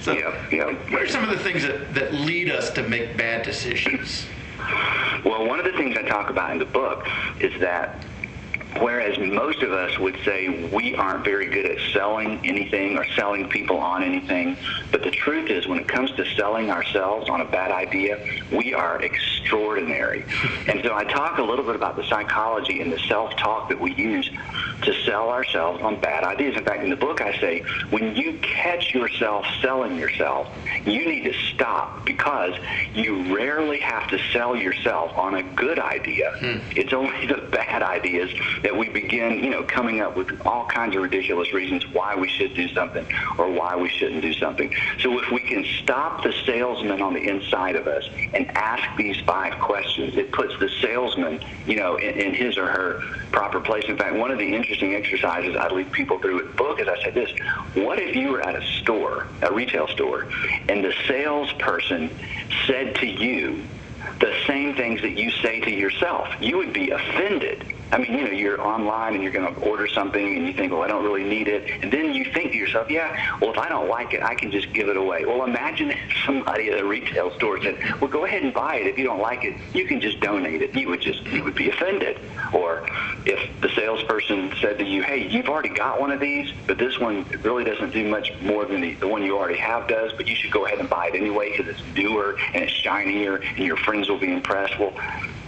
So, 0.00 0.12
yeah, 0.12 0.48
yeah. 0.50 0.72
what 0.90 1.02
are 1.02 1.08
some 1.08 1.24
of 1.24 1.30
the 1.30 1.38
things 1.38 1.62
that, 1.62 1.94
that 1.94 2.14
lead 2.14 2.50
us 2.50 2.70
to 2.70 2.82
make 2.88 3.16
bad 3.16 3.44
decisions? 3.44 4.26
Well, 5.24 5.46
one 5.46 5.58
of 5.58 5.64
the 5.64 5.72
things 5.72 5.96
I 5.96 6.02
talk 6.02 6.30
about 6.30 6.52
in 6.52 6.58
the 6.58 6.64
book 6.64 7.06
is 7.40 7.52
that 7.60 8.04
Whereas 8.80 9.18
most 9.18 9.62
of 9.62 9.72
us 9.72 9.98
would 9.98 10.16
say 10.24 10.68
we 10.68 10.94
aren't 10.94 11.24
very 11.24 11.46
good 11.46 11.66
at 11.66 11.78
selling 11.92 12.40
anything 12.44 12.96
or 12.96 13.04
selling 13.16 13.48
people 13.48 13.78
on 13.78 14.02
anything. 14.02 14.56
But 14.90 15.02
the 15.02 15.10
truth 15.10 15.50
is, 15.50 15.66
when 15.66 15.78
it 15.78 15.88
comes 15.88 16.10
to 16.12 16.24
selling 16.34 16.70
ourselves 16.70 17.28
on 17.28 17.40
a 17.40 17.44
bad 17.44 17.70
idea, 17.70 18.18
we 18.50 18.74
are 18.74 19.00
extraordinary. 19.02 20.24
And 20.66 20.82
so 20.82 20.94
I 20.94 21.04
talk 21.04 21.38
a 21.38 21.42
little 21.42 21.64
bit 21.64 21.76
about 21.76 21.96
the 21.96 22.04
psychology 22.04 22.80
and 22.80 22.92
the 22.92 22.98
self-talk 23.00 23.68
that 23.68 23.80
we 23.80 23.94
use 23.94 24.30
to 24.82 24.94
sell 25.04 25.28
ourselves 25.28 25.82
on 25.82 26.00
bad 26.00 26.24
ideas. 26.24 26.56
In 26.56 26.64
fact, 26.64 26.82
in 26.82 26.90
the 26.90 26.96
book, 26.96 27.20
I 27.20 27.38
say 27.38 27.60
when 27.90 28.16
you 28.16 28.38
catch 28.38 28.94
yourself 28.94 29.46
selling 29.60 29.96
yourself, 29.96 30.48
you 30.84 31.06
need 31.06 31.24
to 31.24 31.32
stop 31.54 32.04
because 32.04 32.54
you 32.94 33.36
rarely 33.36 33.78
have 33.78 34.08
to 34.10 34.18
sell 34.32 34.56
yourself 34.56 35.16
on 35.16 35.34
a 35.34 35.42
good 35.42 35.78
idea. 35.78 36.32
Hmm. 36.38 36.58
It's 36.76 36.92
only 36.92 37.26
the 37.26 37.36
bad 37.52 37.82
ideas 37.82 38.30
that 38.62 38.76
we 38.76 38.88
begin, 38.88 39.42
you 39.42 39.50
know, 39.50 39.62
coming 39.64 40.00
up 40.00 40.16
with 40.16 40.40
all 40.46 40.66
kinds 40.66 40.96
of 40.96 41.02
ridiculous 41.02 41.52
reasons 41.52 41.86
why 41.92 42.14
we 42.14 42.28
should 42.28 42.54
do 42.54 42.68
something 42.68 43.06
or 43.38 43.50
why 43.50 43.76
we 43.76 43.88
shouldn't 43.88 44.22
do 44.22 44.32
something. 44.34 44.72
So 45.00 45.18
if 45.20 45.30
we 45.30 45.40
can 45.40 45.64
stop 45.82 46.22
the 46.22 46.32
salesman 46.46 47.02
on 47.02 47.14
the 47.14 47.28
inside 47.28 47.76
of 47.76 47.86
us 47.86 48.08
and 48.34 48.48
ask 48.56 48.96
these 48.96 49.18
five 49.20 49.58
questions, 49.58 50.16
it 50.16 50.32
puts 50.32 50.56
the 50.58 50.68
salesman, 50.80 51.40
you 51.66 51.76
know, 51.76 51.96
in, 51.96 52.14
in 52.14 52.34
his 52.34 52.56
or 52.56 52.66
her 52.66 53.00
proper 53.32 53.60
place. 53.60 53.84
In 53.88 53.96
fact, 53.96 54.16
one 54.16 54.30
of 54.30 54.38
the 54.38 54.54
interesting 54.54 54.94
exercises 54.94 55.56
I 55.56 55.68
lead 55.68 55.90
people 55.92 56.18
through 56.18 56.42
the 56.42 56.52
book 56.54 56.80
is 56.80 56.88
I 56.88 57.02
say 57.02 57.10
this, 57.10 57.30
what 57.74 57.98
if 57.98 58.14
you 58.14 58.30
were 58.30 58.42
at 58.42 58.54
a 58.54 58.64
store, 58.80 59.26
a 59.42 59.52
retail 59.52 59.88
store, 59.88 60.28
and 60.68 60.84
the 60.84 60.94
salesperson 61.08 62.10
said 62.66 62.94
to 62.96 63.06
you 63.06 63.64
the 64.20 64.34
same 64.46 64.74
things 64.76 65.00
that 65.02 65.18
you 65.18 65.30
say 65.30 65.60
to 65.60 65.70
yourself? 65.70 66.28
You 66.40 66.58
would 66.58 66.72
be 66.72 66.90
offended 66.90 67.74
I 67.92 67.98
mean, 67.98 68.14
you 68.14 68.24
know, 68.24 68.30
you're 68.30 68.60
online 68.60 69.12
and 69.14 69.22
you're 69.22 69.32
going 69.32 69.54
to 69.54 69.60
order 69.60 69.86
something 69.86 70.36
and 70.36 70.46
you 70.46 70.54
think, 70.54 70.72
well, 70.72 70.80
I 70.80 70.88
don't 70.88 71.04
really 71.04 71.24
need 71.24 71.46
it. 71.46 71.70
And 71.82 71.92
then 71.92 72.14
you 72.14 72.24
think 72.32 72.52
to 72.52 72.56
yourself, 72.56 72.90
yeah, 72.90 73.36
well, 73.38 73.50
if 73.52 73.58
I 73.58 73.68
don't 73.68 73.86
like 73.86 74.14
it, 74.14 74.22
I 74.22 74.34
can 74.34 74.50
just 74.50 74.72
give 74.72 74.88
it 74.88 74.96
away. 74.96 75.26
Well, 75.26 75.44
imagine 75.44 75.90
if 75.90 75.98
somebody 76.24 76.70
at 76.70 76.80
a 76.80 76.84
retail 76.84 77.30
store 77.32 77.62
said, 77.62 77.78
well, 78.00 78.10
go 78.10 78.24
ahead 78.24 78.44
and 78.44 78.54
buy 78.54 78.76
it. 78.76 78.86
If 78.86 78.96
you 78.96 79.04
don't 79.04 79.20
like 79.20 79.44
it, 79.44 79.56
you 79.74 79.84
can 79.84 80.00
just 80.00 80.20
donate 80.20 80.62
it. 80.62 80.74
You 80.74 80.88
would 80.88 81.02
just, 81.02 81.22
you 81.26 81.44
would 81.44 81.54
be 81.54 81.68
offended. 81.68 82.18
Or 82.54 82.86
if 83.26 83.60
the 83.60 83.68
salesperson 83.68 84.54
said 84.60 84.78
to 84.78 84.84
you, 84.84 85.02
hey, 85.02 85.28
you've 85.28 85.48
already 85.48 85.68
got 85.68 86.00
one 86.00 86.10
of 86.10 86.20
these, 86.20 86.50
but 86.66 86.78
this 86.78 86.98
one 86.98 87.26
really 87.42 87.64
doesn't 87.64 87.92
do 87.92 88.08
much 88.08 88.32
more 88.40 88.64
than 88.64 88.80
the, 88.80 88.94
the 88.94 89.08
one 89.08 89.22
you 89.22 89.36
already 89.36 89.58
have 89.58 89.86
does, 89.86 90.12
but 90.14 90.26
you 90.26 90.34
should 90.34 90.50
go 90.50 90.64
ahead 90.64 90.78
and 90.78 90.88
buy 90.88 91.08
it 91.08 91.14
anyway 91.14 91.50
because 91.50 91.68
it's 91.68 91.82
newer 91.94 92.38
and 92.54 92.64
it's 92.64 92.72
shinier 92.72 93.36
and 93.36 93.58
your 93.58 93.76
friends 93.76 94.08
will 94.08 94.18
be 94.18 94.32
impressed. 94.32 94.78
Well, 94.78 94.94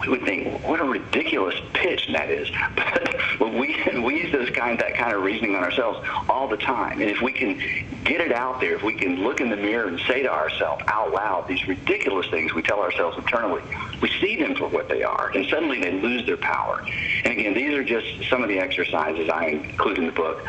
we 0.01 0.09
would 0.09 0.25
think, 0.25 0.63
what 0.67 0.81
a 0.81 0.85
ridiculous 0.85 1.55
pitch 1.73 2.09
that 2.13 2.31
is. 2.31 2.34
But 3.39 3.53
we 3.53 3.77
we 4.01 4.23
use 4.23 4.33
those 4.33 4.51
kind 4.51 4.79
that 4.79 4.95
kind 4.95 5.13
of 5.13 5.23
reasoning 5.23 5.57
on 5.57 5.65
ourselves 5.65 6.07
all 6.29 6.47
the 6.47 6.57
time. 6.57 7.01
And 7.01 7.11
if 7.11 7.21
we 7.21 7.33
can 7.33 7.59
get 8.05 8.21
it 8.21 8.33
out 8.33 8.61
there, 8.61 8.75
if 8.75 8.83
we 8.83 8.95
can 8.95 9.25
look 9.25 9.41
in 9.41 9.51
the 9.51 9.57
mirror 9.57 9.89
and 9.89 9.99
say 10.07 10.23
to 10.23 10.33
ourselves 10.33 10.85
out 10.87 11.13
loud 11.13 11.49
these 11.49 11.67
ridiculous 11.67 12.29
things 12.29 12.55
we 12.55 12.63
tell 12.63 12.81
ourselves 12.81 13.17
internally, 13.19 13.63
we 14.01 14.09
see 14.21 14.37
them 14.37 14.55
for 14.55 14.69
what 14.69 14.89
they 14.89 15.03
are, 15.03 15.31
and 15.35 15.47
suddenly 15.49 15.81
they 15.81 15.93
lose 15.93 16.25
their 16.27 16.37
power. 16.37 16.85
And 17.25 17.33
again, 17.33 17.55
these 17.55 17.73
are 17.75 17.85
just 17.85 18.29
some 18.31 18.43
of 18.43 18.49
the 18.49 18.59
exercises 18.59 19.29
I 19.29 19.47
include 19.47 19.99
in 19.99 20.07
the 20.07 20.13
book 20.13 20.41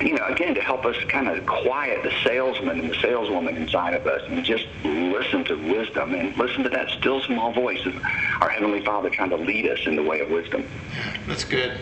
you 0.00 0.14
know, 0.14 0.26
again, 0.26 0.54
to 0.54 0.60
help 0.60 0.84
us 0.84 0.96
kind 1.08 1.28
of 1.28 1.44
quiet 1.46 2.02
the 2.02 2.12
salesman 2.24 2.80
and 2.80 2.90
the 2.90 2.94
saleswoman 2.96 3.56
inside 3.56 3.94
of 3.94 4.06
us 4.06 4.22
and 4.28 4.44
just 4.44 4.66
listen 4.84 5.44
to 5.44 5.54
wisdom 5.72 6.14
and 6.14 6.36
listen 6.36 6.62
to 6.62 6.68
that 6.70 6.88
still 6.90 7.20
small 7.22 7.52
voice 7.52 7.84
of 7.86 7.94
our 8.40 8.48
Heavenly 8.48 8.84
Father 8.84 9.10
trying 9.10 9.30
to 9.30 9.36
lead 9.36 9.66
us 9.68 9.78
in 9.86 9.96
the 9.96 10.02
way 10.02 10.20
of 10.20 10.30
wisdom. 10.30 10.66
That's 11.26 11.44
good. 11.44 11.78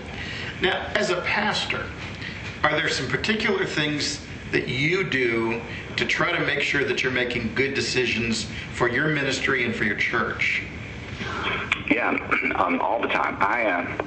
Now, 0.60 0.86
as 0.94 1.10
a 1.10 1.20
pastor, 1.22 1.86
are 2.62 2.72
there 2.72 2.88
some 2.88 3.08
particular 3.08 3.64
things 3.64 4.26
that 4.52 4.68
you 4.68 5.04
do 5.04 5.62
to 5.96 6.04
try 6.04 6.32
to 6.32 6.44
make 6.44 6.60
sure 6.60 6.84
that 6.84 7.02
you're 7.02 7.12
making 7.12 7.54
good 7.54 7.74
decisions 7.74 8.46
for 8.74 8.88
your 8.88 9.08
ministry 9.08 9.64
and 9.64 9.74
for 9.74 9.84
your 9.84 9.96
church? 9.96 10.62
Yeah, 11.90 12.10
um, 12.56 12.80
all 12.80 13.00
the 13.00 13.08
time. 13.08 13.36
I, 13.40 13.64
uh, 13.64 14.04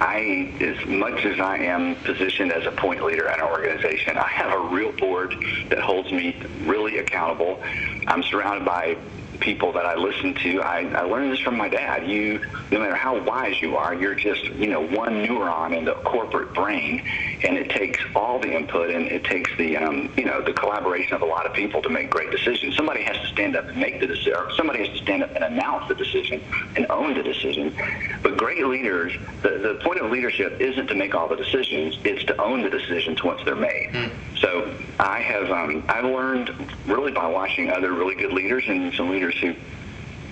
I, 0.00 0.52
as 0.60 0.86
much 0.86 1.24
as 1.24 1.40
I 1.40 1.58
am 1.58 1.96
positioned 1.96 2.52
as 2.52 2.66
a 2.66 2.70
point 2.70 3.04
leader 3.04 3.28
in 3.28 3.34
an 3.34 3.46
organization, 3.46 4.16
I 4.16 4.28
have 4.28 4.52
a 4.52 4.74
real 4.74 4.92
board 4.92 5.34
that 5.70 5.78
holds 5.78 6.12
me 6.12 6.36
really 6.64 6.98
accountable. 6.98 7.62
I'm 8.06 8.22
surrounded 8.22 8.64
by 8.64 8.96
people 9.36 9.72
that 9.72 9.86
I 9.86 9.94
listen 9.94 10.34
to, 10.34 10.60
I, 10.60 10.80
I 10.92 11.02
learned 11.02 11.32
this 11.32 11.40
from 11.40 11.56
my 11.56 11.68
dad. 11.68 12.08
You, 12.08 12.40
no 12.70 12.80
matter 12.80 12.94
how 12.94 13.20
wise 13.22 13.60
you 13.60 13.76
are, 13.76 13.94
you're 13.94 14.14
just 14.14 14.44
you 14.44 14.66
know 14.66 14.80
one 14.80 15.24
neuron 15.26 15.76
in 15.76 15.84
the 15.84 15.94
corporate 15.94 16.52
brain, 16.54 17.02
and 17.44 17.56
it 17.56 17.70
takes 17.70 18.00
all 18.14 18.38
the 18.38 18.52
input 18.52 18.90
and 18.90 19.06
it 19.06 19.24
takes 19.24 19.50
the 19.56 19.76
um, 19.76 20.12
you 20.16 20.24
know 20.24 20.42
the 20.42 20.52
collaboration 20.52 21.14
of 21.14 21.22
a 21.22 21.26
lot 21.26 21.46
of 21.46 21.52
people 21.52 21.82
to 21.82 21.88
make 21.88 22.10
great 22.10 22.30
decisions. 22.30 22.76
Somebody 22.76 23.02
has 23.02 23.16
to 23.18 23.26
stand 23.28 23.56
up 23.56 23.66
and 23.66 23.76
make 23.76 24.00
the 24.00 24.06
decision. 24.06 24.34
Somebody 24.56 24.86
has 24.86 24.96
to 24.96 25.02
stand 25.02 25.22
up 25.22 25.34
and 25.34 25.44
announce 25.44 25.88
the 25.88 25.94
decision 25.94 26.42
and 26.76 26.86
own 26.90 27.14
the 27.14 27.22
decision. 27.22 27.74
But 28.22 28.36
great 28.36 28.64
leaders, 28.64 29.12
the, 29.42 29.50
the 29.50 29.80
point 29.82 30.00
of 30.00 30.10
leadership 30.10 30.60
isn't 30.60 30.86
to 30.86 30.94
make 30.94 31.14
all 31.14 31.28
the 31.28 31.36
decisions; 31.36 31.98
it's 32.04 32.24
to 32.24 32.40
own 32.40 32.62
the 32.62 32.70
decisions 32.70 33.22
once 33.22 33.42
they're 33.44 33.56
made. 33.56 33.90
Mm. 33.92 34.10
So 34.40 34.72
I 34.98 35.20
have 35.20 35.50
um, 35.50 35.84
I've 35.88 36.04
learned 36.04 36.50
really 36.86 37.12
by 37.12 37.26
watching 37.26 37.70
other 37.70 37.92
really 37.92 38.14
good 38.14 38.32
leaders 38.32 38.64
and 38.68 38.92
some 38.94 39.10
leaders 39.10 39.25
who 39.34 39.54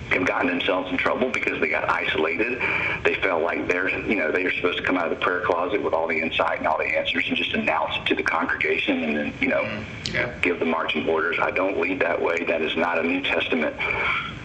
have 0.09 0.25
gotten 0.25 0.47
themselves 0.47 0.89
in 0.91 0.97
trouble 0.97 1.29
because 1.29 1.59
they 1.59 1.67
got 1.67 1.89
isolated. 1.89 2.59
They 3.03 3.15
felt 3.15 3.41
like 3.41 3.67
they're, 3.67 3.89
you 3.89 4.15
know, 4.15 4.31
they 4.31 4.45
are 4.45 4.51
supposed 4.51 4.77
to 4.77 4.83
come 4.83 4.97
out 4.97 5.11
of 5.11 5.17
the 5.17 5.23
prayer 5.23 5.41
closet 5.41 5.81
with 5.81 5.93
all 5.93 6.07
the 6.07 6.19
insight 6.19 6.59
and 6.59 6.67
all 6.67 6.77
the 6.77 6.85
answers 6.85 7.25
and 7.27 7.35
just 7.35 7.53
announce 7.53 7.95
it 7.97 8.05
to 8.07 8.15
the 8.15 8.23
congregation 8.23 9.03
and 9.03 9.17
then, 9.17 9.33
you 9.41 9.47
know, 9.47 9.63
mm-hmm. 9.63 10.15
yeah. 10.15 10.37
give 10.41 10.59
the 10.59 10.65
marching 10.65 11.09
orders. 11.09 11.37
I 11.41 11.51
don't 11.51 11.79
lead 11.79 11.99
that 12.01 12.21
way. 12.21 12.43
That 12.43 12.61
is 12.61 12.75
not 12.77 12.99
a 12.99 13.03
New 13.03 13.21
Testament 13.21 13.75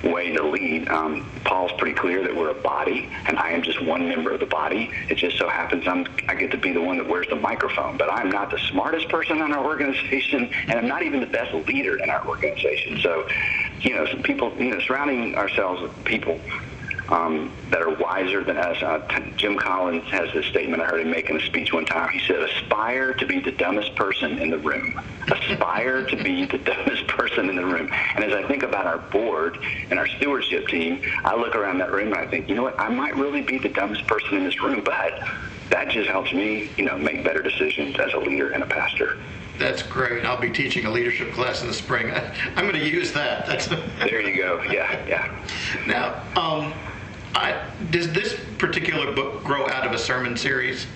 way 0.02 0.32
to 0.32 0.42
lead. 0.42 0.88
Um, 0.88 1.28
Paul's 1.44 1.72
pretty 1.78 1.94
clear 1.94 2.22
that 2.22 2.34
we're 2.34 2.50
a 2.50 2.62
body, 2.62 3.08
and 3.26 3.38
I 3.38 3.50
am 3.50 3.62
just 3.62 3.82
one 3.84 4.08
member 4.08 4.32
of 4.32 4.40
the 4.40 4.46
body. 4.46 4.90
It 5.08 5.16
just 5.16 5.38
so 5.38 5.48
happens 5.48 5.86
I'm, 5.86 6.06
I 6.28 6.34
get 6.34 6.50
to 6.52 6.58
be 6.58 6.72
the 6.72 6.80
one 6.80 6.98
that 6.98 7.08
wears 7.08 7.26
the 7.28 7.36
microphone, 7.36 7.96
but 7.96 8.12
I'm 8.12 8.30
not 8.30 8.50
the 8.50 8.58
smartest 8.70 9.08
person 9.08 9.38
in 9.38 9.52
our 9.52 9.64
organization, 9.64 10.50
and 10.68 10.78
I'm 10.78 10.88
not 10.88 11.02
even 11.02 11.20
the 11.20 11.26
best 11.26 11.52
leader 11.66 11.96
in 11.96 12.10
our 12.10 12.26
organization. 12.26 12.98
So, 13.00 13.26
you 13.80 13.94
know, 13.94 14.06
some 14.06 14.22
people, 14.22 14.52
you 14.58 14.70
know, 14.70 14.80
surrounding 14.80 15.34
ourselves 15.34 15.82
with 15.82 16.04
people 16.04 16.40
um, 17.10 17.52
that 17.70 17.82
are 17.82 17.94
wiser 17.96 18.44
than 18.44 18.56
us. 18.56 18.80
Uh, 18.82 19.00
Jim 19.36 19.58
Collins 19.58 20.04
has 20.10 20.32
this 20.32 20.46
statement 20.46 20.82
I 20.82 20.86
heard 20.86 21.00
him 21.00 21.10
make 21.10 21.28
in 21.28 21.36
a 21.36 21.40
speech 21.40 21.72
one 21.72 21.84
time. 21.84 22.08
He 22.10 22.20
said, 22.26 22.40
aspire 22.40 23.12
to 23.14 23.26
be 23.26 23.40
the 23.40 23.50
dumbest 23.52 23.94
person 23.96 24.38
in 24.38 24.50
the 24.50 24.58
room. 24.58 25.00
Aspire 25.30 26.06
to 26.06 26.16
be 26.16 26.46
the 26.46 26.58
dumbest 26.64 27.06
person 27.08 27.48
in 27.48 27.56
the 27.56 27.64
room. 27.64 27.90
And 28.14 28.24
as 28.24 28.32
I 28.32 28.46
think 28.46 28.62
about 28.62 28.86
our 28.86 28.98
board 28.98 29.58
and 29.90 29.98
our 29.98 30.06
stewardship 30.06 30.68
team, 30.68 31.02
I 31.24 31.34
look 31.34 31.56
around 31.56 31.78
that 31.78 31.92
room 31.92 32.12
and 32.12 32.16
I 32.16 32.26
think, 32.26 32.48
you 32.48 32.54
know 32.54 32.62
what, 32.62 32.78
I 32.78 32.88
might 32.88 33.16
really 33.16 33.42
be 33.42 33.58
the 33.58 33.68
dumbest 33.68 34.06
person 34.06 34.36
in 34.36 34.44
this 34.44 34.60
room, 34.60 34.82
but 34.84 35.20
that 35.70 35.88
just 35.88 36.08
helps 36.08 36.32
me, 36.32 36.70
you 36.76 36.84
know, 36.84 36.96
make 36.96 37.24
better 37.24 37.42
decisions 37.42 37.98
as 37.98 38.12
a 38.12 38.18
leader 38.18 38.50
and 38.50 38.62
a 38.62 38.66
pastor. 38.66 39.18
That's 39.60 39.82
great. 39.82 40.24
I'll 40.24 40.40
be 40.40 40.50
teaching 40.50 40.86
a 40.86 40.90
leadership 40.90 41.32
class 41.32 41.60
in 41.60 41.68
the 41.68 41.74
spring. 41.74 42.10
I, 42.10 42.34
am 42.56 42.66
going 42.66 42.72
to 42.72 42.88
use 42.88 43.12
that. 43.12 43.44
That's 43.44 43.66
there 43.98 44.22
you 44.22 44.34
go. 44.42 44.62
Yeah, 44.62 45.06
yeah. 45.06 45.46
Now, 45.86 46.22
um, 46.34 46.72
I, 47.34 47.60
does 47.90 48.12
this 48.12 48.38
particular 48.58 49.12
book 49.12 49.44
grow 49.44 49.68
out 49.68 49.86
of 49.86 49.92
a 49.92 49.98
sermon 49.98 50.36
series? 50.36 50.86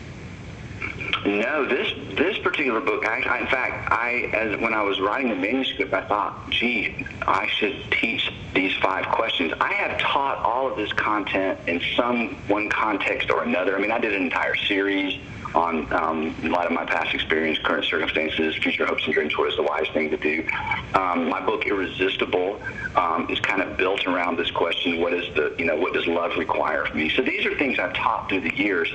No, 1.24 1.66
this 1.66 1.90
this 2.16 2.36
particular 2.38 2.80
book. 2.80 3.06
I, 3.06 3.22
I, 3.22 3.38
in 3.38 3.46
fact, 3.46 3.90
I 3.90 4.30
as 4.34 4.60
when 4.60 4.74
I 4.74 4.82
was 4.82 5.00
writing 5.00 5.30
the 5.30 5.36
manuscript, 5.36 5.94
I 5.94 6.02
thought, 6.02 6.50
gee, 6.50 7.06
I 7.22 7.46
should 7.46 7.76
teach 7.92 8.30
these 8.52 8.76
five 8.76 9.06
questions. 9.06 9.52
I 9.60 9.72
have 9.72 9.98
taught 9.98 10.38
all 10.38 10.70
of 10.70 10.76
this 10.76 10.92
content 10.92 11.58
in 11.66 11.80
some 11.96 12.36
one 12.46 12.68
context 12.68 13.30
or 13.30 13.42
another. 13.42 13.76
I 13.76 13.80
mean, 13.80 13.90
I 13.90 13.98
did 13.98 14.12
an 14.12 14.22
entire 14.22 14.54
series 14.54 15.18
on 15.54 15.92
um, 15.92 16.34
in 16.42 16.50
light 16.50 16.66
of 16.66 16.72
my 16.72 16.84
past 16.84 17.14
experience, 17.14 17.58
current 17.58 17.84
circumstances, 17.84 18.56
future 18.56 18.86
hopes 18.86 19.04
and 19.04 19.14
dreams, 19.14 19.36
what 19.38 19.48
is 19.48 19.56
the 19.56 19.62
wise 19.62 19.86
thing 19.92 20.10
to 20.10 20.16
do. 20.16 20.46
Um, 20.94 21.28
my 21.28 21.44
book, 21.44 21.66
Irresistible, 21.66 22.60
um, 22.96 23.28
is 23.30 23.38
kind 23.40 23.62
of 23.62 23.76
built 23.76 24.06
around 24.06 24.36
this 24.36 24.50
question: 24.50 25.00
what 25.00 25.14
is 25.14 25.32
the, 25.34 25.54
you 25.58 25.64
know, 25.64 25.76
what 25.76 25.94
does 25.94 26.06
love 26.06 26.36
require 26.36 26.82
of 26.82 26.94
me? 26.94 27.08
So 27.10 27.22
these 27.22 27.46
are 27.46 27.56
things 27.56 27.78
I've 27.78 27.94
taught 27.94 28.28
through 28.28 28.42
the 28.42 28.56
years. 28.56 28.92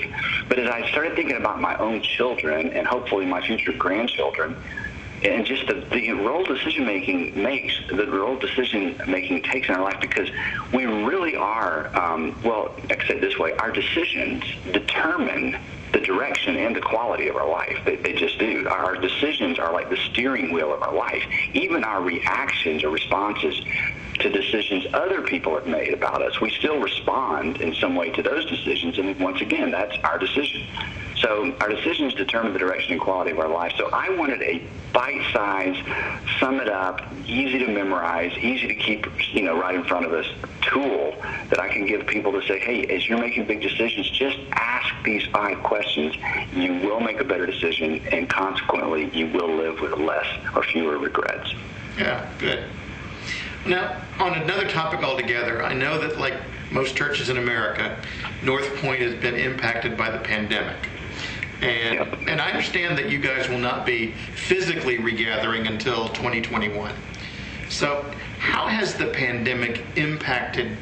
But 0.48 0.60
as 0.60 0.70
I 0.70 0.90
started 0.90 1.16
thinking 1.16 1.38
about 1.38 1.62
my 1.62 1.78
own 1.78 2.02
children 2.02 2.70
and 2.70 2.86
hopefully 2.86 3.26
my 3.26 3.46
future 3.46 3.74
grandchildren, 3.74 4.56
and 5.24 5.46
just 5.46 5.68
the, 5.68 5.86
the 5.92 6.12
role 6.12 6.44
decision 6.44 6.86
making 6.86 7.42
makes 7.42 7.74
the 7.90 8.08
role 8.08 8.38
decision 8.38 9.02
making 9.08 9.42
takes 9.44 9.68
in 9.68 9.76
our 9.76 9.84
life 9.84 10.00
because 10.00 10.30
we 10.74 10.86
really 10.86 11.36
are 11.36 11.94
um, 11.98 12.40
well 12.44 12.74
I 12.90 13.06
said 13.06 13.22
this 13.22 13.38
way 13.38 13.54
our 13.54 13.72
decisions 13.72 14.44
determine 14.72 15.58
the 15.92 16.00
direction 16.00 16.56
and 16.58 16.76
the 16.76 16.82
quality 16.82 17.28
of 17.28 17.36
our 17.36 17.50
life. 17.50 17.78
They, 17.86 17.96
they 17.96 18.14
just 18.14 18.38
do. 18.40 18.68
Our 18.70 18.96
decisions 18.96 19.60
are 19.60 19.74
like 19.74 19.90
the 19.90 19.98
steering 19.98 20.52
wheel 20.54 20.74
of 20.74 20.82
our 20.82 20.94
life. 20.94 21.24
Even 21.54 21.84
our 21.84 22.02
reactions 22.02 22.84
or 22.84 22.90
responses 22.90 23.60
to 24.20 24.30
decisions 24.30 24.86
other 24.94 25.22
people 25.22 25.56
have 25.56 25.68
made 25.68 25.94
about 25.94 26.22
us, 26.22 26.40
we 26.42 26.50
still 26.52 26.80
respond 26.80 27.62
in 27.62 27.74
some 27.76 27.96
way 27.96 28.10
to 28.12 28.22
those 28.22 28.46
decisions. 28.46 28.98
And 28.98 29.20
once 29.20 29.42
again, 29.42 29.72
that's 29.72 29.98
our 30.04 30.18
decision. 30.18 30.68
So 31.18 31.54
our 31.60 31.70
decisions 31.70 32.14
determine 32.14 32.54
the 32.54 32.60
direction 32.60 32.94
and 32.94 33.02
quality 33.02 33.32
of 33.32 33.40
our 33.40 33.50
life. 33.50 33.74
So 33.78 33.90
I 33.92 34.10
wanted 34.16 34.42
a 34.42 34.62
bite-size, 34.94 35.76
sum 36.40 36.60
it 36.60 36.70
up, 36.70 37.02
easy 37.26 37.60
to 37.60 37.68
memorize, 37.68 38.32
easy 38.38 38.68
to 38.68 38.76
keep, 38.76 39.06
you 39.34 39.42
know, 39.42 39.60
right 39.60 39.76
in 39.76 39.84
front 39.84 40.06
of 40.06 40.14
us 40.14 40.26
tool 40.62 41.16
that 41.50 41.60
I 41.60 41.68
can 41.68 41.86
give 41.86 42.08
people 42.08 42.32
to 42.32 42.42
say, 42.48 42.60
hey, 42.60 42.86
as 42.88 43.08
you're 43.08 43.20
making 43.20 43.46
big 43.46 43.62
decisions, 43.62 44.10
just 44.10 44.38
ask 44.54 44.94
these 45.04 45.26
five 45.28 45.62
questions. 45.64 46.16
You 46.54 46.74
will 46.76 47.00
make 47.00 47.20
a 47.20 47.26
better 47.26 47.46
decision, 47.46 48.02
and 48.12 48.30
consequently, 48.30 49.10
you 49.14 49.28
will 49.28 49.54
live 49.54 49.82
with 49.82 49.94
less 49.94 50.28
or 50.56 50.64
fewer 50.64 50.98
regrets. 50.98 51.54
Yeah, 51.98 52.30
good. 52.40 52.64
Now, 53.66 54.02
on 54.20 54.34
another 54.36 54.68
topic 54.68 55.04
altogether, 55.04 55.64
I 55.64 55.74
know 55.74 56.00
that 56.00 56.18
like 56.18 56.36
most 56.72 56.96
churches 56.96 57.30
in 57.30 57.38
America, 57.38 57.98
North 58.44 58.76
Point 58.78 59.02
has 59.02 59.16
been 59.16 59.36
impacted 59.36 59.98
by 59.98 60.10
the 60.10 60.20
pandemic. 60.20 60.78
And, 61.62 61.96
yep. 61.96 62.20
and 62.28 62.40
I 62.40 62.50
understand 62.50 62.98
that 62.98 63.10
you 63.10 63.20
guys 63.20 63.50
will 63.50 63.58
not 63.58 63.86
be 63.86 64.14
physically 64.36 64.98
regathering 64.98 65.68
until 65.68 66.08
2021. 66.10 66.94
So, 67.70 68.06
how 68.40 68.68
has 68.68 68.96
the 68.96 69.08
pandemic 69.08 69.84
impacted 69.98 70.78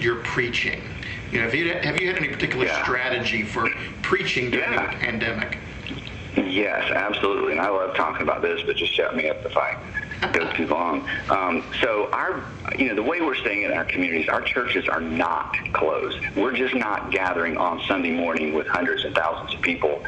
your 0.00 0.16
preaching? 0.16 0.82
You 1.30 1.38
know, 1.38 1.44
have 1.44 1.54
you 1.54 1.72
have 1.72 2.00
you 2.00 2.08
had 2.08 2.16
any 2.16 2.28
particular 2.28 2.66
yeah. 2.66 2.82
strategy 2.82 3.42
for 3.42 3.68
preaching 4.02 4.50
during 4.50 4.72
yeah. 4.72 4.90
the 4.90 4.98
pandemic? 4.98 5.58
Yes, 6.36 6.90
absolutely. 6.90 7.52
And 7.52 7.60
I 7.60 7.68
love 7.68 7.94
talking 7.94 8.22
about 8.22 8.40
this, 8.40 8.62
but 8.66 8.76
just 8.76 8.92
shut 8.92 9.14
me 9.14 9.28
up 9.28 9.44
if 9.44 9.56
I 9.56 9.76
go 10.32 10.50
too 10.52 10.66
long. 10.66 11.08
Um, 11.30 11.64
so 11.80 12.10
our, 12.12 12.42
you 12.78 12.88
know, 12.88 12.94
the 12.94 13.02
way 13.02 13.20
we're 13.20 13.34
staying 13.34 13.62
in 13.62 13.72
our 13.72 13.84
communities, 13.84 14.28
our 14.28 14.42
churches 14.42 14.88
are 14.88 15.00
not 15.00 15.56
closed. 15.72 16.18
We're 16.36 16.56
just 16.56 16.74
not 16.74 17.10
gathering 17.10 17.56
on 17.56 17.80
Sunday 17.86 18.12
morning 18.12 18.54
with 18.54 18.66
hundreds 18.66 19.04
and 19.04 19.14
thousands 19.14 19.54
of 19.54 19.60
people 19.60 20.04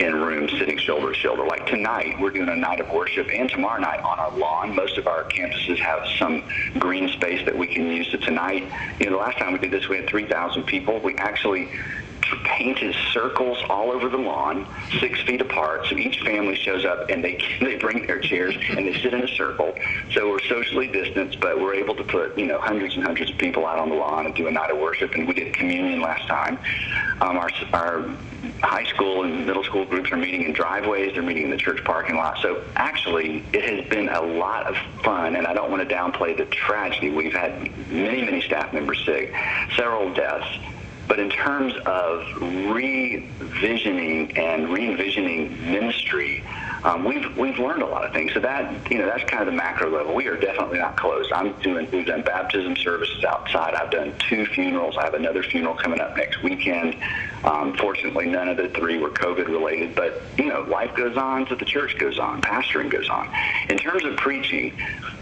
in 0.00 0.14
rooms 0.14 0.50
sitting 0.58 0.76
shoulder 0.76 1.12
to 1.12 1.18
shoulder. 1.18 1.44
Like 1.46 1.66
tonight, 1.66 2.18
we're 2.20 2.30
doing 2.30 2.48
a 2.48 2.56
night 2.56 2.80
of 2.80 2.90
worship, 2.90 3.28
and 3.32 3.48
tomorrow 3.48 3.80
night 3.80 4.00
on 4.00 4.18
our 4.18 4.36
lawn. 4.36 4.74
Most 4.74 4.98
of 4.98 5.06
our 5.06 5.24
campuses 5.24 5.78
have 5.78 6.00
some 6.18 6.42
green 6.78 7.08
space 7.10 7.44
that 7.44 7.56
we 7.56 7.66
can 7.66 7.86
use. 7.86 8.08
So 8.10 8.18
tonight, 8.18 8.70
you 8.98 9.06
know, 9.06 9.12
the 9.12 9.18
last 9.18 9.38
time 9.38 9.52
we 9.52 9.58
did 9.60 9.70
this, 9.70 9.88
we 9.88 9.96
had 9.96 10.08
3,000 10.08 10.64
people. 10.64 10.98
We 10.98 11.14
actually 11.16 11.70
painted 12.44 12.94
circles 13.12 13.58
all 13.68 13.90
over 13.90 14.08
the 14.08 14.18
lawn, 14.18 14.66
six 15.00 15.20
feet 15.22 15.40
apart. 15.40 15.86
So 15.86 15.96
each 15.96 16.20
family 16.20 16.56
shows 16.56 16.84
up 16.84 17.08
and 17.10 17.22
they 17.22 17.38
they 17.60 17.76
bring 17.76 18.06
their 18.06 18.20
chairs 18.20 18.54
and 18.70 18.86
they 18.86 19.00
sit 19.00 19.14
in 19.14 19.22
a 19.22 19.28
circle. 19.28 19.74
So 20.12 20.30
we're 20.30 20.40
socially 20.40 20.88
distanced, 20.88 21.40
but 21.40 21.60
we're 21.60 21.74
able 21.74 21.94
to 21.96 22.04
put 22.04 22.36
you 22.38 22.46
know 22.46 22.58
hundreds 22.58 22.94
and 22.94 23.04
hundreds 23.04 23.30
of 23.30 23.38
people 23.38 23.66
out 23.66 23.78
on 23.78 23.88
the 23.88 23.96
lawn 23.96 24.26
and 24.26 24.34
do 24.34 24.46
a 24.46 24.50
night 24.50 24.70
of 24.70 24.78
worship. 24.78 25.14
And 25.14 25.26
we 25.26 25.34
did 25.34 25.54
communion 25.54 26.00
last 26.00 26.26
time. 26.26 26.58
Um, 27.20 27.36
our 27.36 27.50
our 27.72 28.04
high 28.62 28.84
school 28.84 29.24
and 29.24 29.46
middle 29.46 29.64
school 29.64 29.84
groups 29.84 30.10
are 30.10 30.16
meeting 30.16 30.42
in 30.42 30.52
driveways. 30.52 31.14
They're 31.14 31.22
meeting 31.22 31.44
in 31.44 31.50
the 31.50 31.56
church 31.56 31.82
parking 31.84 32.16
lot. 32.16 32.38
So 32.38 32.62
actually, 32.76 33.44
it 33.52 33.62
has 33.62 33.88
been 33.88 34.08
a 34.08 34.20
lot 34.20 34.66
of 34.66 34.76
fun, 35.02 35.36
and 35.36 35.46
I 35.46 35.54
don't 35.54 35.70
want 35.70 35.86
to 35.86 35.94
downplay 35.94 36.36
the 36.36 36.46
tragedy. 36.46 37.10
We've 37.10 37.32
had 37.32 37.62
many, 37.88 38.22
many 38.22 38.40
staff 38.40 38.72
members 38.72 39.02
sick, 39.04 39.32
several 39.76 40.12
deaths. 40.14 40.46
But 41.06 41.18
in 41.20 41.30
terms 41.30 41.74
of 41.84 42.22
revisioning 42.40 44.38
and 44.38 44.70
re-envisioning 44.70 45.50
ministry, 45.70 46.42
um, 46.84 47.04
we've 47.04 47.36
we've 47.36 47.58
learned 47.58 47.82
a 47.82 47.86
lot 47.86 48.04
of 48.04 48.12
things. 48.12 48.32
So 48.34 48.40
that 48.40 48.90
you 48.90 48.98
know 48.98 49.06
that's 49.06 49.24
kind 49.24 49.40
of 49.40 49.46
the 49.46 49.52
macro 49.52 49.90
level. 49.90 50.14
We 50.14 50.26
are 50.28 50.36
definitely 50.36 50.78
not 50.78 50.96
closed. 50.96 51.32
I'm 51.32 51.52
doing 51.60 51.88
we've 51.90 52.06
done 52.06 52.22
baptism 52.22 52.76
services 52.76 53.24
outside. 53.24 53.74
I've 53.74 53.90
done 53.90 54.14
two 54.18 54.44
funerals. 54.46 54.96
I 54.98 55.04
have 55.04 55.14
another 55.14 55.42
funeral 55.42 55.74
coming 55.74 56.00
up 56.00 56.16
next 56.16 56.42
weekend. 56.42 56.96
Um, 57.42 57.76
fortunately, 57.76 58.26
none 58.26 58.48
of 58.48 58.56
the 58.58 58.68
three 58.68 58.98
were 58.98 59.10
COVID 59.10 59.48
related. 59.48 59.94
But 59.94 60.22
you 60.36 60.46
know, 60.46 60.62
life 60.62 60.94
goes 60.94 61.16
on, 61.16 61.46
so 61.48 61.54
the 61.54 61.64
church 61.64 61.98
goes 61.98 62.18
on, 62.18 62.42
pastoring 62.42 62.90
goes 62.90 63.08
on. 63.08 63.30
In 63.68 63.78
terms 63.78 64.04
of 64.04 64.16
preaching. 64.16 64.72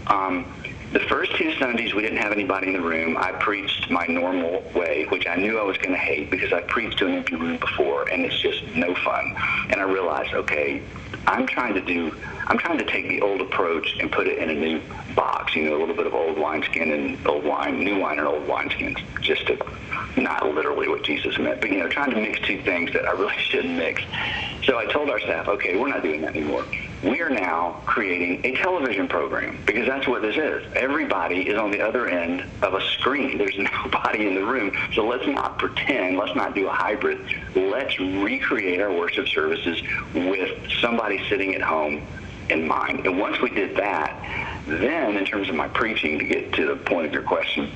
Um, 0.07 0.45
the 0.93 0.99
first 0.99 1.35
two 1.35 1.51
Sundays, 1.55 1.95
we 1.95 2.03
didn't 2.03 2.19
have 2.19 2.31
anybody 2.31 2.67
in 2.67 2.73
the 2.73 2.81
room. 2.81 3.17
I 3.17 3.31
preached 3.31 3.89
my 3.89 4.05
normal 4.05 4.63
way, 4.75 5.05
which 5.09 5.25
I 5.25 5.35
knew 5.35 5.57
I 5.57 5.63
was 5.63 5.75
going 5.77 5.91
to 5.91 5.97
hate 5.97 6.29
because 6.29 6.53
I 6.53 6.61
preached 6.61 6.99
to 6.99 7.07
an 7.07 7.15
empty 7.15 7.35
room 7.35 7.57
before, 7.57 8.07
and 8.09 8.23
it's 8.23 8.39
just 8.39 8.63
no 8.75 8.93
fun. 8.93 9.35
And 9.69 9.81
I 9.81 9.85
realized, 9.85 10.35
okay, 10.35 10.83
I'm 11.25 11.47
trying 11.47 11.73
to 11.73 11.81
do, 11.81 12.15
I'm 12.45 12.59
trying 12.59 12.77
to 12.77 12.85
take 12.85 13.09
the 13.09 13.21
old 13.21 13.41
approach 13.41 13.97
and 13.99 14.11
put 14.11 14.27
it 14.27 14.37
in 14.37 14.51
a 14.51 14.53
new 14.53 14.81
box. 15.15 15.55
You 15.55 15.65
know, 15.65 15.77
a 15.77 15.79
little 15.79 15.95
bit 15.95 16.05
of 16.05 16.13
old 16.13 16.37
wineskin 16.37 16.91
and 16.91 17.25
old 17.25 17.43
wine, 17.43 17.83
new 17.83 17.99
wine 17.99 18.19
and 18.19 18.27
old 18.27 18.45
wineskins, 18.45 19.01
just 19.19 19.47
to 19.47 19.57
not 20.15 20.45
literally 20.45 20.87
what 20.87 21.03
Jesus 21.03 21.39
meant, 21.39 21.59
but 21.59 21.71
you 21.71 21.79
know, 21.79 21.89
trying 21.89 22.11
to 22.11 22.21
mix 22.21 22.39
two 22.41 22.61
things 22.61 22.93
that 22.93 23.05
I 23.05 23.13
really 23.13 23.35
shouldn't 23.39 23.77
mix. 23.77 24.03
So 24.63 24.77
I 24.77 24.85
told 24.85 25.09
our 25.09 25.19
staff, 25.19 25.47
okay, 25.47 25.75
we're 25.75 25.89
not 25.89 26.03
doing 26.03 26.21
that 26.21 26.35
anymore. 26.35 26.65
We 27.03 27.19
are 27.21 27.29
now 27.29 27.81
creating 27.85 28.45
a 28.45 28.55
television 28.55 29.09
program 29.09 29.57
because 29.65 29.85
that's 29.85 30.07
what 30.07 30.21
this 30.21 30.37
is. 30.37 30.65
Everybody 30.73 31.49
is 31.49 31.57
on 31.57 31.69
the 31.69 31.81
other 31.81 32.07
end 32.07 32.45
of 32.61 32.75
a 32.75 32.81
screen. 32.91 33.37
There's 33.43 33.57
nobody 33.57 34.25
in 34.25 34.35
the 34.35 34.45
room. 34.45 34.71
So 34.93 35.05
let's 35.05 35.27
not 35.27 35.59
pretend. 35.59 36.17
Let's 36.17 36.33
not 36.33 36.55
do 36.55 36.67
a 36.67 36.71
hybrid. 36.71 37.19
Let's 37.55 37.99
recreate 37.99 38.79
our 38.79 38.91
worship 38.91 39.27
services 39.27 39.81
with 40.13 40.71
somebody 40.79 41.21
sitting 41.27 41.53
at 41.55 41.61
home 41.61 42.07
in 42.49 42.65
mind. 42.65 43.05
And 43.05 43.19
once 43.19 43.41
we 43.41 43.49
did 43.49 43.75
that, 43.75 44.52
then 44.67 45.17
in 45.17 45.25
terms 45.25 45.49
of 45.49 45.55
my 45.55 45.67
preaching, 45.67 46.19
to 46.19 46.25
get 46.25 46.53
to 46.53 46.65
the 46.65 46.75
point 46.75 47.07
of 47.07 47.13
your 47.13 47.23
question, 47.23 47.71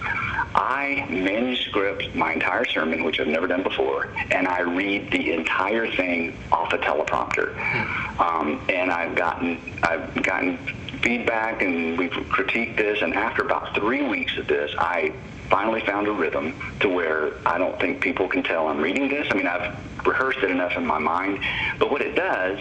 I 0.56 1.06
manuscript 1.10 2.16
my 2.16 2.34
entire 2.34 2.66
sermon, 2.66 3.04
which 3.04 3.20
I've 3.20 3.28
never 3.28 3.48
done 3.48 3.64
before, 3.64 4.10
and 4.32 4.48
I 4.48 4.62
read 4.62 5.12
the 5.12 5.34
entire 5.34 5.92
thing 5.92 6.38
off 6.52 6.74
a 6.74 6.78
teleprompter. 6.78 7.56
Um, 8.20 8.62
and 8.70 8.92
I've 8.92 9.16
gotten 9.16 9.60
I've 9.84 10.24
gotten 10.24 10.58
feedback, 11.02 11.62
and 11.62 11.98
we've 11.98 12.12
critiqued 12.12 12.78
this. 12.78 13.02
And 13.02 13.14
after 13.14 13.44
about 13.44 13.76
three 13.76 14.04
weeks 14.04 14.38
of 14.38 14.48
this, 14.48 14.74
I 14.78 15.14
finally 15.50 15.82
found 15.82 16.08
a 16.08 16.12
rhythm 16.12 16.60
to 16.80 16.90
where 16.90 17.34
I 17.46 17.58
don't 17.58 17.80
think 17.80 18.02
people 18.02 18.28
can 18.28 18.44
tell 18.44 18.68
I'm 18.68 18.82
reading 18.82 19.10
this. 19.10 19.28
I 19.30 19.36
mean, 19.36 19.48
I've 19.48 19.76
rehearsed 20.06 20.40
it 20.40 20.52
enough 20.52 20.76
in 20.76 20.86
my 20.86 21.00
mind, 21.00 21.44
but 21.80 21.92
what 21.92 22.02
it 22.02 22.16
does 22.16 22.60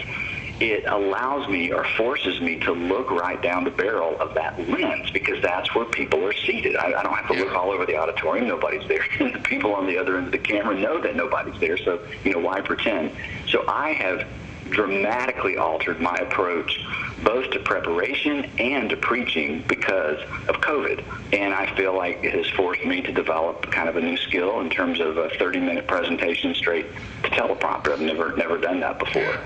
it 0.59 0.85
allows 0.87 1.47
me 1.47 1.71
or 1.71 1.83
forces 1.97 2.41
me 2.41 2.57
to 2.59 2.71
look 2.71 3.11
right 3.11 3.41
down 3.41 3.63
the 3.63 3.71
barrel 3.71 4.19
of 4.19 4.33
that 4.33 4.57
lens 4.67 5.11
because 5.11 5.41
that's 5.41 5.73
where 5.75 5.85
people 5.85 6.23
are 6.25 6.33
seated. 6.33 6.75
I, 6.75 6.93
I 6.93 7.03
don't 7.03 7.13
have 7.13 7.27
to 7.27 7.33
look 7.33 7.53
all 7.53 7.71
over 7.71 7.85
the 7.85 7.95
auditorium. 7.95 8.47
Nobody's 8.47 8.87
there. 8.87 9.05
the 9.19 9.39
people 9.39 9.75
on 9.75 9.85
the 9.85 9.97
other 9.97 10.17
end 10.17 10.27
of 10.27 10.31
the 10.31 10.39
camera 10.39 10.75
know 10.75 10.99
that 10.99 11.15
nobody's 11.15 11.59
there. 11.59 11.77
So, 11.77 12.01
you 12.23 12.33
know, 12.33 12.39
why 12.39 12.61
pretend? 12.61 13.11
So 13.49 13.65
I 13.67 13.93
have 13.93 14.27
dramatically 14.69 15.57
altered 15.57 16.01
my 16.01 16.15
approach 16.15 16.83
both 17.23 17.49
to 17.51 17.59
preparation 17.59 18.45
and 18.59 18.89
to 18.89 18.97
preaching 18.97 19.63
because 19.67 20.19
of 20.47 20.61
COVID. 20.61 21.03
And 21.33 21.53
I 21.53 21.73
feel 21.75 21.95
like 21.95 22.23
it 22.23 22.33
has 22.33 22.47
forced 22.49 22.85
me 22.85 23.01
to 23.01 23.11
develop 23.11 23.71
kind 23.71 23.89
of 23.89 23.95
a 23.95 24.01
new 24.01 24.17
skill 24.17 24.59
in 24.59 24.69
terms 24.69 24.99
of 24.99 25.17
a 25.17 25.29
30-minute 25.29 25.87
presentation 25.87 26.53
straight 26.53 26.87
to 27.23 27.29
teleprompter. 27.29 27.91
I've 27.91 28.01
never 28.01 28.35
never 28.35 28.57
done 28.57 28.79
that 28.81 28.99
before. 28.99 29.39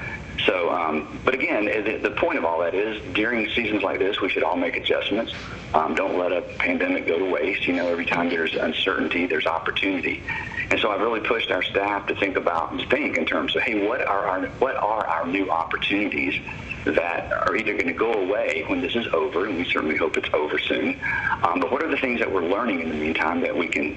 So, 0.45 0.71
um, 0.71 1.19
but 1.23 1.33
again, 1.33 1.65
the, 1.65 2.11
point 2.11 2.37
of 2.37 2.45
all 2.45 2.59
that 2.59 2.73
is 2.73 3.01
during 3.13 3.49
seasons 3.49 3.83
like 3.83 3.99
this, 3.99 4.21
we 4.21 4.29
should 4.29 4.43
all 4.43 4.55
make 4.55 4.75
adjustments. 4.75 5.33
Um, 5.73 5.95
don't 5.95 6.17
let 6.17 6.31
a 6.31 6.41
pandemic 6.41 7.07
go 7.07 7.17
to 7.17 7.25
waste. 7.25 7.67
You 7.67 7.73
know, 7.73 7.87
every 7.87 8.05
time 8.05 8.29
there's 8.29 8.55
uncertainty, 8.55 9.25
there's 9.25 9.45
opportunity. 9.45 10.21
And 10.69 10.79
so 10.79 10.91
I've 10.91 11.01
really 11.01 11.19
pushed 11.19 11.51
our 11.51 11.63
staff 11.63 12.07
to 12.07 12.15
think 12.15 12.37
about 12.37 12.71
and 12.71 12.89
think 12.89 13.17
in 13.17 13.25
terms 13.25 13.55
of, 13.55 13.63
hey, 13.63 13.87
what 13.87 14.01
are 14.01 14.27
our 14.27 14.45
what 14.59 14.75
are 14.75 15.05
our 15.05 15.27
new 15.27 15.49
opportunities 15.49 16.39
that 16.85 17.31
are 17.31 17.55
either 17.55 17.73
going 17.73 17.87
to 17.87 17.93
go 17.93 18.13
away 18.13 18.63
when 18.67 18.81
this 18.81 18.95
is 18.95 19.07
over, 19.13 19.45
and 19.45 19.57
we 19.57 19.65
certainly 19.65 19.97
hope 19.97 20.17
it's 20.17 20.29
over 20.33 20.57
soon. 20.57 20.99
Um, 21.43 21.59
but 21.59 21.71
what 21.71 21.83
are 21.83 21.89
the 21.89 21.97
things 21.97 22.19
that 22.19 22.31
we're 22.31 22.45
learning 22.45 22.81
in 22.81 22.89
the 22.89 22.95
meantime 22.95 23.41
that 23.41 23.55
we 23.55 23.67
can 23.67 23.95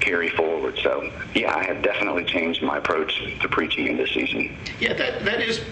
carry 0.00 0.28
forward. 0.30 0.78
So, 0.82 1.10
yeah, 1.34 1.54
I 1.54 1.64
have 1.64 1.82
definitely 1.82 2.24
changed 2.24 2.62
my 2.62 2.78
approach 2.78 3.22
to 3.40 3.48
preaching 3.48 3.86
in 3.86 3.96
this 3.96 4.10
season. 4.10 4.56
Yeah, 4.80 4.94
that 4.94 5.24
that 5.24 5.40
is 5.40 5.62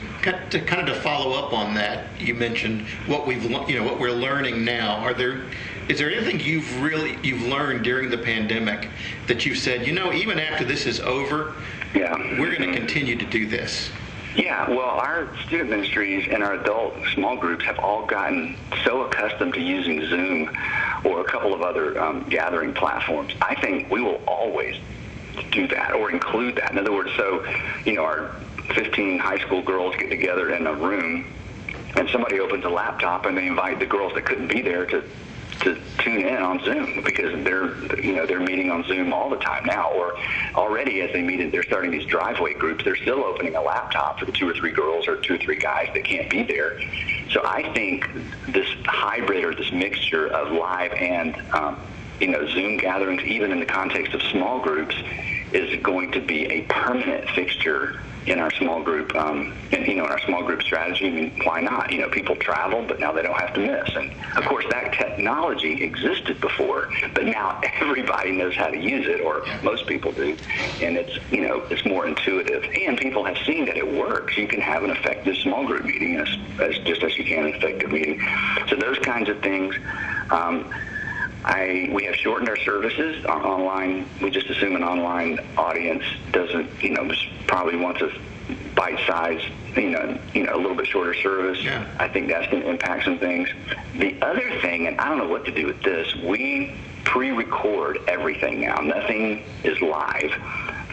to 0.50 0.61
kind 0.61 0.88
of 0.88 0.95
to 0.95 1.00
follow 1.00 1.33
up 1.33 1.52
on 1.52 1.75
that. 1.75 2.07
You 2.21 2.35
mentioned 2.35 2.87
what 3.07 3.26
we've 3.26 3.45
you 3.45 3.78
know 3.78 3.85
what 3.85 3.99
we're 3.99 4.11
learning 4.11 4.64
now. 4.64 4.97
Are 4.97 5.14
there 5.14 5.43
is 5.88 5.99
there 5.99 6.11
anything 6.11 6.40
you've 6.40 6.83
really 6.83 7.19
you've 7.23 7.43
learned 7.43 7.85
during 7.85 8.11
the 8.11 8.19
pandemic 8.19 8.88
that 9.26 9.45
you've 9.45 9.59
said, 9.59 9.87
you 9.87 9.93
know, 9.93 10.12
even 10.12 10.38
after 10.38 10.64
this 10.64 10.87
is 10.87 11.00
over, 11.00 11.54
yeah, 11.95 12.16
we're 12.40 12.57
going 12.57 12.73
to 12.73 12.78
continue 12.78 13.16
to 13.16 13.26
do 13.26 13.47
this? 13.47 13.90
Yeah, 14.35 14.69
well, 14.69 14.81
our 14.81 15.29
student 15.47 15.71
ministries 15.71 16.26
and 16.29 16.43
our 16.43 16.55
adult 16.55 16.95
small 17.14 17.37
groups 17.37 17.64
have 17.67 17.79
all 17.79 18.05
gotten 18.05 18.57
so 18.85 19.03
accustomed 19.03 19.55
to 19.55 19.61
using 19.61 20.05
Zoom 20.07 20.50
or 21.05 21.21
a 21.21 21.25
couple 21.25 21.55
of 21.55 21.62
other 21.62 22.00
um, 22.00 22.25
gathering 22.29 22.75
platforms. 22.75 23.33
I 23.41 23.55
think 23.55 23.91
we 23.93 24.00
will 24.00 24.21
always 24.26 24.76
do 25.53 25.69
that 25.69 25.93
or 25.93 26.11
include 26.11 26.57
that. 26.57 26.73
In 26.73 26.79
other 26.79 26.93
words, 26.93 27.11
so, 27.17 27.47
you 27.85 27.93
know, 27.93 28.05
our 28.05 28.31
15 28.75 29.21
high 29.21 29.38
school 29.38 29.62
girls 29.62 29.95
get 29.97 30.11
together 30.11 30.50
in 30.50 30.67
a 30.67 30.75
room 30.75 31.26
and 31.97 32.08
somebody 32.11 32.41
opens 32.41 32.65
a 32.65 32.69
laptop 32.69 33.26
and 33.26 33.37
they 33.37 33.47
invite 33.47 33.78
the 33.78 33.87
girls 33.87 34.15
that 34.15 34.25
couldn't 34.25 34.49
be 34.49 34.63
there 34.63 34.85
to 34.87 35.04
to 35.60 35.80
tune 35.99 36.26
in 36.26 36.43
on 36.43 36.62
Zoom 36.64 37.02
because 37.02 37.32
they're 37.45 37.75
you 38.00 38.14
know 38.14 38.26
they're 38.26 38.40
meeting 38.40 38.71
on 38.71 38.84
Zoom 38.84 39.12
all 39.12 39.30
the 39.30 39.36
time 39.36 39.64
now. 39.64 39.90
Or 39.93 40.14
already 40.54 41.00
as 41.02 41.12
they 41.12 41.23
meet, 41.23 41.50
they're 41.52 41.62
starting 41.62 41.90
these 41.90 42.06
driveway 42.06 42.54
groups. 42.54 42.84
They're 42.84 42.97
still 42.97 43.25
opening 43.25 43.56
a 43.56 43.62
laptop 43.62 44.19
for 44.19 44.26
the 44.26 44.32
two 44.32 44.49
or 44.49 44.54
three 44.54 44.73
girls 44.73 45.08
or 45.08 45.17
two 45.17 45.34
or 45.34 45.38
three 45.38 45.58
guys 45.58 45.88
that 45.95 46.04
can't 46.04 46.28
be 46.30 46.43
there. 46.43 46.78
So 47.30 47.43
I 47.45 47.73
think 47.73 48.08
this 48.49 48.69
hybrid 48.84 49.45
or 49.45 49.54
this 49.54 49.73
mixture 49.73 50.28
of 50.28 50.52
live 50.52 50.93
and 50.93 51.36
um, 51.52 51.78
you 52.21 52.28
know 52.28 52.47
Zoom 52.49 52.76
gatherings, 52.78 53.23
even 53.23 53.52
in 53.52 53.60
the 53.60 53.67
context 53.67 54.14
of 54.14 54.23
small 54.23 54.60
groups, 54.60 54.95
is 55.54 55.80
going 55.82 56.12
to 56.12 56.21
be 56.21 56.47
a 56.47 56.62
permanent 56.62 57.28
fixture 57.30 58.00
in 58.26 58.38
our 58.38 58.50
small 58.52 58.82
group, 58.82 59.14
um, 59.14 59.54
and, 59.73 59.86
you 59.86 59.95
know, 59.97 60.06
in 60.06 60.10
our 60.10 60.21
small 60.21 60.43
group 60.43 60.62
strategy. 60.62 61.06
I 61.06 61.10
mean, 61.10 61.40
why 61.45 61.60
not? 61.60 61.93
You 61.93 62.00
know, 62.00 62.08
people 62.08 62.36
travel, 62.36 62.82
but 62.86 62.99
now 62.99 63.12
they 63.12 63.23
don't 63.23 63.38
have 63.38 63.52
to 63.54 63.60
miss. 63.60 63.95
And 63.95 64.10
of 64.36 64.45
course, 64.45 64.64
that 64.71 64.95
technology 64.95 65.82
existed 65.82 66.40
before, 66.40 66.88
but 67.14 67.25
now 67.25 67.60
everybody 67.80 68.32
knows 68.32 68.56
how 68.56 68.69
to 68.69 68.78
use 68.78 69.06
it, 69.06 69.21
or 69.21 69.45
most 69.62 69.86
people 69.86 70.12
do, 70.12 70.38
and 70.80 70.97
it's 70.97 71.19
you 71.30 71.47
know, 71.47 71.67
it's 71.71 71.84
more 71.84 72.06
intuitive. 72.06 72.64
And 72.86 72.97
people 72.97 73.25
have 73.25 73.36
seen 73.45 73.67
that 73.67 73.76
it 73.76 73.86
works. 73.86 74.38
You 74.38 74.49
can 74.49 74.60
have 74.60 74.84
an 74.84 74.90
effective 74.90 75.36
small 75.36 75.67
group 75.67 75.84
meeting 75.84 76.17
as, 76.17 76.28
as 76.60 76.78
just 76.84 77.02
as 77.02 77.17
you 77.19 77.25
can 77.25 77.47
an 77.47 77.54
effective 77.54 77.93
meeting. 77.93 78.21
So 78.69 78.76
those 78.76 78.99
kinds 79.00 79.28
of 79.28 79.40
things. 79.40 79.75
Um, 80.30 80.73
I 81.45 81.91
we 81.93 82.04
have 82.04 82.17
shortened 82.17 82.49
our 82.49 82.57
services 82.57 83.25
online. 83.26 84.09
We 84.23 84.30
just 84.30 84.49
assume 84.49 84.76
an 84.76 84.83
online 84.83 85.41
audience 85.57 86.04
doesn't, 86.33 86.83
you 86.83 86.91
know, 86.91 87.11
probably 87.47 87.76
wants 87.76 88.00
a 88.00 88.11
bite-sized, 88.75 89.47
you 89.76 89.91
know, 89.91 90.19
you 90.33 90.45
know, 90.45 90.54
a 90.54 90.59
little 90.59 90.75
bit 90.75 90.87
shorter 90.87 91.15
service. 91.15 91.63
Yeah. 91.63 91.87
I 91.99 92.09
think 92.09 92.28
that's 92.28 92.50
going 92.50 92.63
to 92.63 92.69
impact 92.69 93.04
some 93.04 93.19
things. 93.19 93.49
The 93.97 94.21
other 94.23 94.59
thing, 94.61 94.87
and 94.87 95.00
I 95.00 95.09
don't 95.09 95.19
know 95.19 95.28
what 95.28 95.45
to 95.45 95.52
do 95.52 95.67
with 95.67 95.83
this, 95.83 96.15
we 96.17 96.75
pre-record 97.04 97.99
everything 98.09 98.61
now. 98.61 98.76
Nothing 98.76 99.45
is 99.63 99.80
live 99.80 100.33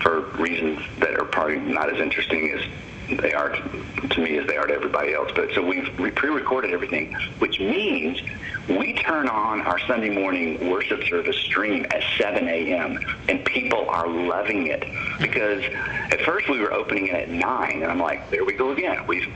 for 0.02 0.22
reasons 0.38 0.82
that 1.00 1.20
are 1.20 1.26
probably 1.26 1.58
not 1.58 1.94
as 1.94 2.00
interesting 2.00 2.52
as 2.52 3.20
they 3.20 3.34
are 3.34 3.50
to 3.50 4.22
me 4.22 4.38
as 4.38 4.48
they 4.48 4.58
are 4.58 4.68
to 4.68 4.74
everybody 4.74 5.14
else. 5.14 5.32
But 5.36 5.54
so 5.54 5.66
we've 5.66 6.16
pre-recorded 6.16 6.72
everything, 6.72 7.14
which 7.40 7.60
means 7.60 8.22
we 8.68 8.94
turn 8.94 9.28
on 9.28 9.62
our 9.62 9.80
Sunday 9.80 10.10
morning 10.10 10.70
worship 10.70 11.04
service 11.04 11.38
stream 11.38 11.86
at 11.92 12.04
7 12.18 12.48
a.m. 12.48 13.00
and 13.28 13.44
people 13.46 13.90
are 13.90 14.08
loving 14.08 14.68
it 14.68 14.86
because 15.20 15.64
at 16.12 16.22
first 16.22 16.50
we 16.50 16.60
were 16.60 16.72
opening 16.72 17.08
it 17.08 17.16
at 17.16 17.30
9 17.30 17.82
and 17.82 17.92
I'm 17.92 18.00
like, 18.00 18.30
there 18.30 18.46
we 18.46 18.54
go 18.54 18.72
again. 18.72 19.06
We've 19.08 19.28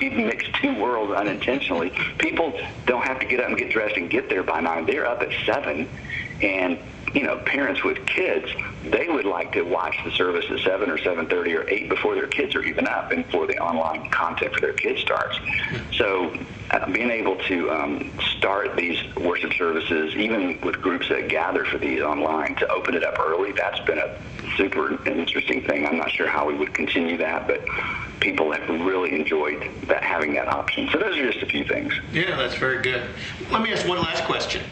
we've 0.00 0.12
mixed 0.12 0.54
two 0.56 0.78
worlds 0.80 1.12
unintentionally. 1.12 1.90
People 2.18 2.58
don't 2.86 3.04
have 3.04 3.18
to 3.20 3.26
get 3.26 3.40
up 3.40 3.48
and 3.48 3.58
get 3.58 3.70
dressed 3.70 3.96
and 3.96 4.08
get 4.08 4.28
there 4.28 4.42
by 4.42 4.60
9. 4.60 4.86
They're 4.86 5.06
up 5.06 5.22
at 5.22 5.30
7 5.44 5.88
and 6.42 6.78
you 7.16 7.22
know, 7.22 7.38
parents 7.38 7.82
with 7.82 8.04
kids, 8.04 8.46
they 8.84 9.08
would 9.08 9.24
like 9.24 9.50
to 9.52 9.62
watch 9.62 9.96
the 10.04 10.10
service 10.10 10.44
at 10.50 10.58
7 10.60 10.90
or 10.90 10.98
7.30 10.98 11.58
or 11.58 11.68
8 11.68 11.88
before 11.88 12.14
their 12.14 12.26
kids 12.26 12.54
are 12.54 12.62
even 12.62 12.86
up 12.86 13.10
and 13.10 13.24
before 13.24 13.46
the 13.46 13.56
online 13.58 14.10
content 14.10 14.52
for 14.52 14.60
their 14.60 14.74
kids 14.74 15.00
starts. 15.00 15.38
So 15.96 16.36
uh, 16.72 16.90
being 16.92 17.10
able 17.10 17.36
to 17.36 17.70
um, 17.70 18.12
start 18.36 18.76
these 18.76 18.98
worship 19.16 19.54
services, 19.54 20.14
even 20.14 20.60
with 20.60 20.82
groups 20.82 21.08
that 21.08 21.28
gather 21.28 21.64
for 21.64 21.78
these 21.78 22.02
online, 22.02 22.54
to 22.56 22.68
open 22.68 22.94
it 22.94 23.02
up 23.02 23.18
early, 23.18 23.52
that's 23.52 23.80
been 23.80 23.98
a 23.98 24.14
super 24.58 25.02
interesting 25.08 25.62
thing. 25.62 25.86
I'm 25.86 25.96
not 25.96 26.10
sure 26.10 26.28
how 26.28 26.46
we 26.46 26.54
would 26.54 26.74
continue 26.74 27.16
that, 27.16 27.48
but 27.48 27.64
people 28.20 28.52
have 28.52 28.68
really 28.68 29.14
enjoyed 29.14 29.70
that 29.84 30.02
having 30.02 30.34
that 30.34 30.48
option. 30.48 30.88
So 30.92 30.98
those 30.98 31.16
are 31.16 31.30
just 31.30 31.42
a 31.42 31.46
few 31.46 31.64
things. 31.64 31.92
Yeah, 32.12 32.36
that's 32.36 32.54
very 32.54 32.82
good. 32.82 33.08
Let 33.50 33.62
me 33.62 33.72
ask 33.72 33.86
one 33.86 33.98
last 33.98 34.24
question. 34.24 34.62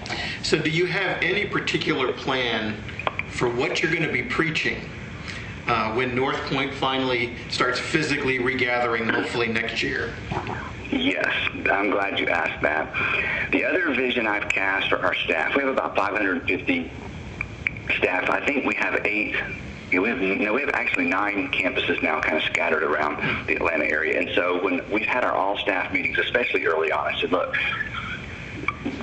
So 0.42 0.58
do 0.58 0.70
you 0.70 0.86
have 0.86 1.22
any 1.22 1.46
particular 1.46 2.12
plan 2.12 2.76
for 3.28 3.48
what 3.48 3.82
you're 3.82 3.92
going 3.92 4.06
to 4.06 4.12
be 4.12 4.22
preaching 4.22 4.88
uh, 5.66 5.92
when 5.94 6.14
North 6.14 6.40
Point 6.46 6.72
finally 6.74 7.34
starts 7.50 7.78
physically 7.78 8.38
regathering, 8.38 9.08
hopefully 9.08 9.48
next 9.48 9.82
year? 9.82 10.14
Yes, 10.90 11.32
I'm 11.70 11.90
glad 11.90 12.18
you 12.18 12.28
asked 12.28 12.62
that. 12.62 13.50
The 13.50 13.64
other 13.64 13.92
vision 13.94 14.26
I've 14.26 14.48
cast 14.48 14.88
for 14.88 14.98
our 15.04 15.14
staff, 15.14 15.56
we 15.56 15.62
have 15.62 15.72
about 15.72 15.96
550 15.96 16.90
staff. 17.96 18.30
I 18.30 18.44
think 18.44 18.64
we 18.64 18.74
have 18.76 19.04
eight. 19.04 19.36
We 19.98 20.08
have, 20.08 20.20
we 20.20 20.60
have 20.60 20.70
actually 20.74 21.06
nine 21.06 21.50
campuses 21.52 22.02
now 22.02 22.20
kind 22.20 22.36
of 22.36 22.42
scattered 22.44 22.82
around 22.82 23.46
the 23.46 23.54
Atlanta 23.56 23.84
area. 23.84 24.18
And 24.18 24.30
so 24.34 24.62
when 24.62 24.88
we've 24.90 25.06
had 25.06 25.24
our 25.24 25.32
all 25.32 25.56
staff 25.58 25.92
meetings, 25.92 26.18
especially 26.18 26.66
early 26.66 26.90
on, 26.92 27.14
I 27.14 27.20
said, 27.20 27.32
look, 27.32 27.54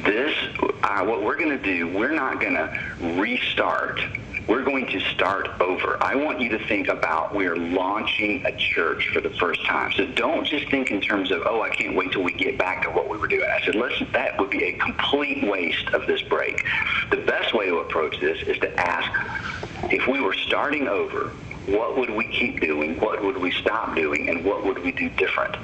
this, 0.04 0.36
uh, 0.84 1.04
what 1.06 1.23
we're 1.23 1.38
going 1.38 1.58
to 1.58 1.63
do, 1.63 1.88
we're 1.88 2.12
not 2.12 2.39
going 2.39 2.54
to 2.54 2.80
restart. 3.19 3.99
We're 4.47 4.63
going 4.63 4.88
to 4.88 4.99
start 4.99 5.47
over. 5.62 5.97
I 6.01 6.15
want 6.15 6.41
you 6.41 6.49
to 6.49 6.67
think 6.67 6.88
about 6.88 7.34
we're 7.34 7.56
launching 7.56 8.43
a 8.45 8.51
church 8.58 9.10
for 9.13 9.21
the 9.21 9.30
first 9.30 9.63
time. 9.65 9.91
So 9.93 10.06
don't 10.08 10.45
just 10.45 10.69
think 10.69 10.91
in 10.91 10.99
terms 10.99 11.32
of, 11.32 11.43
oh, 11.45 11.62
I 11.62 11.69
can't 11.69 11.95
wait 11.95 12.12
till 12.12 12.23
we 12.23 12.34
get 12.34 12.58
back 12.58 12.84
to 12.84 12.89
what 12.89 13.08
we 13.10 13.17
were 13.17 13.27
doing. 13.27 13.47
I 13.49 13.63
said, 13.63 13.75
listen, 13.75 14.08
that 14.13 14.38
would 14.39 14.49
be 14.49 14.63
a 14.65 14.73
complete 14.73 15.47
waste 15.47 15.89
of 15.93 16.06
this 16.08 16.21
break. 16.23 16.65
The 17.12 17.17
best 17.17 17.54
way 17.54 17.67
to 17.67 17.77
approach 17.77 18.19
this 18.19 18.41
is 18.47 18.58
to 18.60 18.80
ask, 18.80 19.10
if 19.89 20.07
we 20.07 20.21
were 20.21 20.33
starting 20.33 20.87
over, 20.87 21.31
what 21.67 21.97
would 21.97 22.09
we 22.09 22.25
keep 22.25 22.59
doing? 22.59 22.99
What 22.99 23.23
would 23.23 23.37
we 23.37 23.51
stop 23.51 23.95
doing? 23.95 24.29
And 24.29 24.43
what 24.43 24.65
would 24.65 24.79
we 24.79 24.91
do 24.91 25.09
different? 25.09 25.55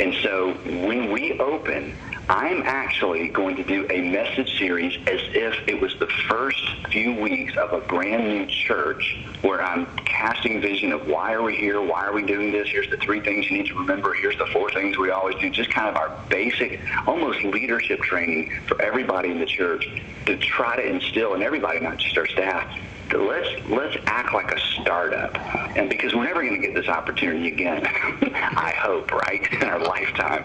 And 0.00 0.14
so 0.22 0.54
when 0.84 1.10
we 1.10 1.38
open, 1.38 1.94
I'm 2.28 2.62
actually 2.62 3.28
going 3.28 3.54
to 3.54 3.62
do 3.62 3.86
a 3.88 4.00
message 4.10 4.58
series 4.58 4.96
as 5.06 5.20
if 5.32 5.68
it 5.68 5.80
was 5.80 5.96
the 6.00 6.08
first 6.28 6.60
few 6.90 7.14
weeks 7.14 7.56
of 7.56 7.72
a 7.72 7.80
brand 7.86 8.26
new 8.26 8.46
church 8.46 9.24
where 9.42 9.62
I'm 9.62 9.86
casting 9.98 10.60
vision 10.60 10.90
of 10.92 11.06
why 11.06 11.34
are 11.34 11.42
we 11.42 11.54
here? 11.54 11.80
Why 11.80 12.04
are 12.04 12.12
we 12.12 12.26
doing 12.26 12.50
this? 12.50 12.68
Here's 12.68 12.90
the 12.90 12.96
three 12.96 13.20
things 13.20 13.48
you 13.48 13.58
need 13.58 13.68
to 13.68 13.74
remember. 13.78 14.12
Here's 14.12 14.36
the 14.38 14.46
four 14.46 14.70
things 14.72 14.98
we 14.98 15.10
always 15.10 15.36
do. 15.36 15.50
Just 15.50 15.70
kind 15.70 15.88
of 15.88 15.94
our 15.94 16.10
basic, 16.28 16.80
almost 17.06 17.44
leadership 17.44 18.00
training 18.00 18.52
for 18.66 18.80
everybody 18.82 19.30
in 19.30 19.38
the 19.38 19.46
church 19.46 19.88
to 20.26 20.36
try 20.38 20.74
to 20.74 20.84
instill 20.84 21.34
in 21.34 21.42
everybody, 21.42 21.78
not 21.78 21.98
just 21.98 22.18
our 22.18 22.26
staff, 22.26 22.66
let's 23.14 23.48
let's 23.68 23.96
act 24.06 24.34
like 24.34 24.50
a 24.52 24.60
startup, 24.80 25.36
and 25.76 25.88
because 25.88 26.14
we're 26.14 26.24
never 26.24 26.42
going 26.42 26.60
to 26.60 26.66
get 26.66 26.74
this 26.74 26.88
opportunity 26.88 27.48
again, 27.48 27.86
I 27.86 28.74
hope, 28.76 29.12
right, 29.12 29.46
in 29.52 29.64
our 29.64 29.78
lifetime. 29.80 30.44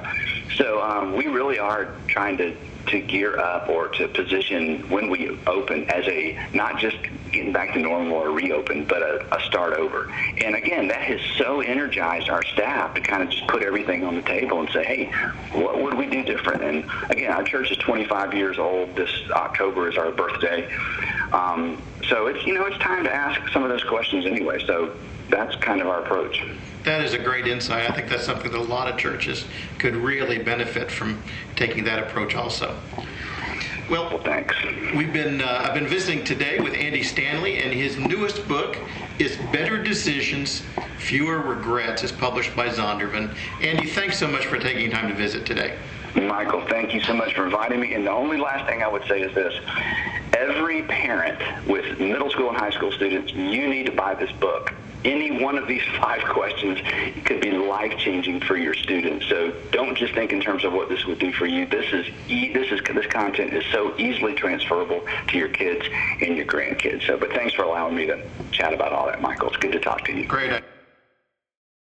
So 0.56 0.82
um, 0.82 1.16
we 1.16 1.28
really 1.28 1.60
are 1.60 1.96
trying 2.08 2.38
to 2.38 2.56
to 2.88 3.00
gear 3.00 3.40
up 3.40 3.70
or 3.70 3.88
to 3.90 4.08
position 4.08 4.90
when 4.90 5.10
we 5.10 5.30
open 5.48 5.90
as 5.90 6.08
a 6.08 6.38
not 6.54 6.80
just 6.80 6.98
getting 7.32 7.54
back 7.54 7.74
to 7.74 7.80
normal 7.80 8.18
or 8.18 8.32
reopen, 8.32 8.86
but 8.86 9.02
a, 9.02 9.36
a 9.36 9.42
start 9.42 9.74
over. 9.74 10.12
And 10.44 10.56
again, 10.56 10.88
that 10.90 11.02
has 11.02 11.22
so 11.38 11.62
energized 11.62 12.30
our 12.30 12.44
staff 12.44 12.94
to 12.96 13.02
kind 13.02 13.24
of 13.24 13.30
just 13.30 13.48
put 13.48 13.64
everything 13.64 14.04
on 14.04 14.16
the 14.16 14.22
table 14.22 14.60
and 14.60 14.70
say, 14.70 14.84
hey, 14.84 15.06
what 15.54 15.82
would 15.82 15.94
we 15.94 16.08
do 16.08 16.24
different? 16.24 16.64
And 16.64 16.86
again, 17.10 17.32
our 17.32 17.44
church 17.44 17.72
is 17.72 17.78
25 17.78 18.34
years 18.34 18.58
old. 18.60 18.96
This 18.96 19.12
October 19.32 19.88
is 19.90 19.98
our 19.98 20.12
birthday. 20.12 20.70
Um, 21.32 21.82
so 22.10 22.28
it's 22.28 22.46
you 22.46 22.54
know 22.54 22.66
it's 22.66 22.78
time 22.80 23.04
to 23.06 23.14
ask 23.14 23.40
some 23.54 23.64
of 23.64 23.70
those 23.70 23.84
questions 23.84 24.26
anyway. 24.26 24.62
So 24.66 24.96
that's 25.30 25.56
kind 25.58 25.82
of 25.82 25.88
our 25.88 26.02
approach. 26.02 26.44
That 26.84 27.04
is 27.04 27.13
a 27.13 27.20
great 27.20 27.48
insight. 27.48 27.89
I 27.89 27.94
think 27.94 28.10
that's 28.10 28.26
something 28.26 28.52
that 28.52 28.58
a 28.58 28.63
lot 28.63 28.88
of 28.88 28.98
churches 28.98 29.46
could 29.78 29.96
really 29.96 30.39
benefit 30.39 30.89
from 30.89 31.22
taking 31.56 31.84
that 31.84 32.00
approach 32.00 32.36
also. 32.36 32.76
Well, 33.89 34.20
thanks. 34.20 34.56
We've 34.96 35.12
been 35.12 35.41
uh, 35.41 35.65
I've 35.65 35.74
been 35.74 35.88
visiting 35.88 36.24
today 36.24 36.60
with 36.60 36.74
Andy 36.74 37.04
Stanley, 37.04 37.58
and 37.58 37.74
his 37.74 37.98
newest 37.98 38.48
book 38.48 38.78
is 39.20 39.38
Better 39.52 39.84
Decisions, 39.84 40.63
Fewer 40.98 41.39
Regrets, 41.39 42.02
is 42.02 42.12
published 42.12 42.56
by 42.56 42.70
Zondervan. 42.70 43.36
Andy, 43.62 43.88
thanks 43.88 44.17
so 44.17 44.28
much 44.28 44.46
for 44.46 44.58
taking 44.58 44.89
time 44.89 45.10
to 45.10 45.13
visit 45.13 45.46
today. 45.46 45.78
Michael, 46.15 46.65
thank 46.67 46.94
you 46.94 47.02
so 47.02 47.13
much 47.13 47.34
for 47.36 47.46
inviting 47.46 47.80
me. 47.80 47.94
And 47.94 48.08
the 48.08 48.12
only 48.12 48.38
last 48.38 48.67
thing 48.67 48.82
I 48.82 48.88
would 48.88 49.04
say 49.08 49.22
is 49.22 49.36
this. 49.36 49.54
Every 50.41 50.82
parent 50.82 51.38
with 51.67 51.99
middle 51.99 52.32
school 52.32 52.49
and 52.49 52.58
high 52.58 52.71
school 52.71 52.91
students, 52.91 53.32
you 53.32 53.69
need 53.69 53.86
to 53.86 53.91
buy 53.91 54.15
this 54.15 54.32
book. 54.32 54.73
Any 55.06 55.43
one 55.43 55.56
of 55.56 55.67
these 55.67 55.84
five 56.01 56.23
questions 56.23 56.80
could 57.25 57.41
be 57.41 57.51
life-changing 57.51 58.41
for 58.41 58.58
your 58.58 58.73
students. 58.73 59.27
So 59.27 59.54
don't 59.71 59.95
just 59.95 60.15
think 60.15 60.34
in 60.34 60.41
terms 60.41 60.65
of 60.65 60.73
what 60.73 60.89
this 60.89 61.06
would 61.06 61.19
do 61.19 61.32
for 61.32 61.45
you. 61.45 61.67
This 61.67 61.93
is 61.93 62.08
e- 62.27 62.51
this 62.54 62.71
is 62.71 62.82
this 62.91 63.06
content 63.06 63.54
is 63.54 63.63
so 63.71 63.95
easily 63.99 64.34
transferable 64.34 65.06
to 65.27 65.38
your 65.38 65.49
kids 65.49 65.86
and 66.21 66.36
your 66.36 66.47
grandkids. 66.47 67.06
So, 67.06 67.17
but 67.17 67.30
thanks 67.34 67.54
for 67.54 67.62
allowing 67.62 67.95
me 67.95 68.08
to 68.08 68.19
chat 68.51 68.73
about 68.73 68.93
all 68.93 69.06
that, 69.06 69.21
Michael. 69.21 69.49
It's 69.49 69.58
good 69.58 69.73
to 69.73 69.80
talk 69.80 70.06
to 70.06 70.12
you. 70.12 70.25
Great. 70.25 70.63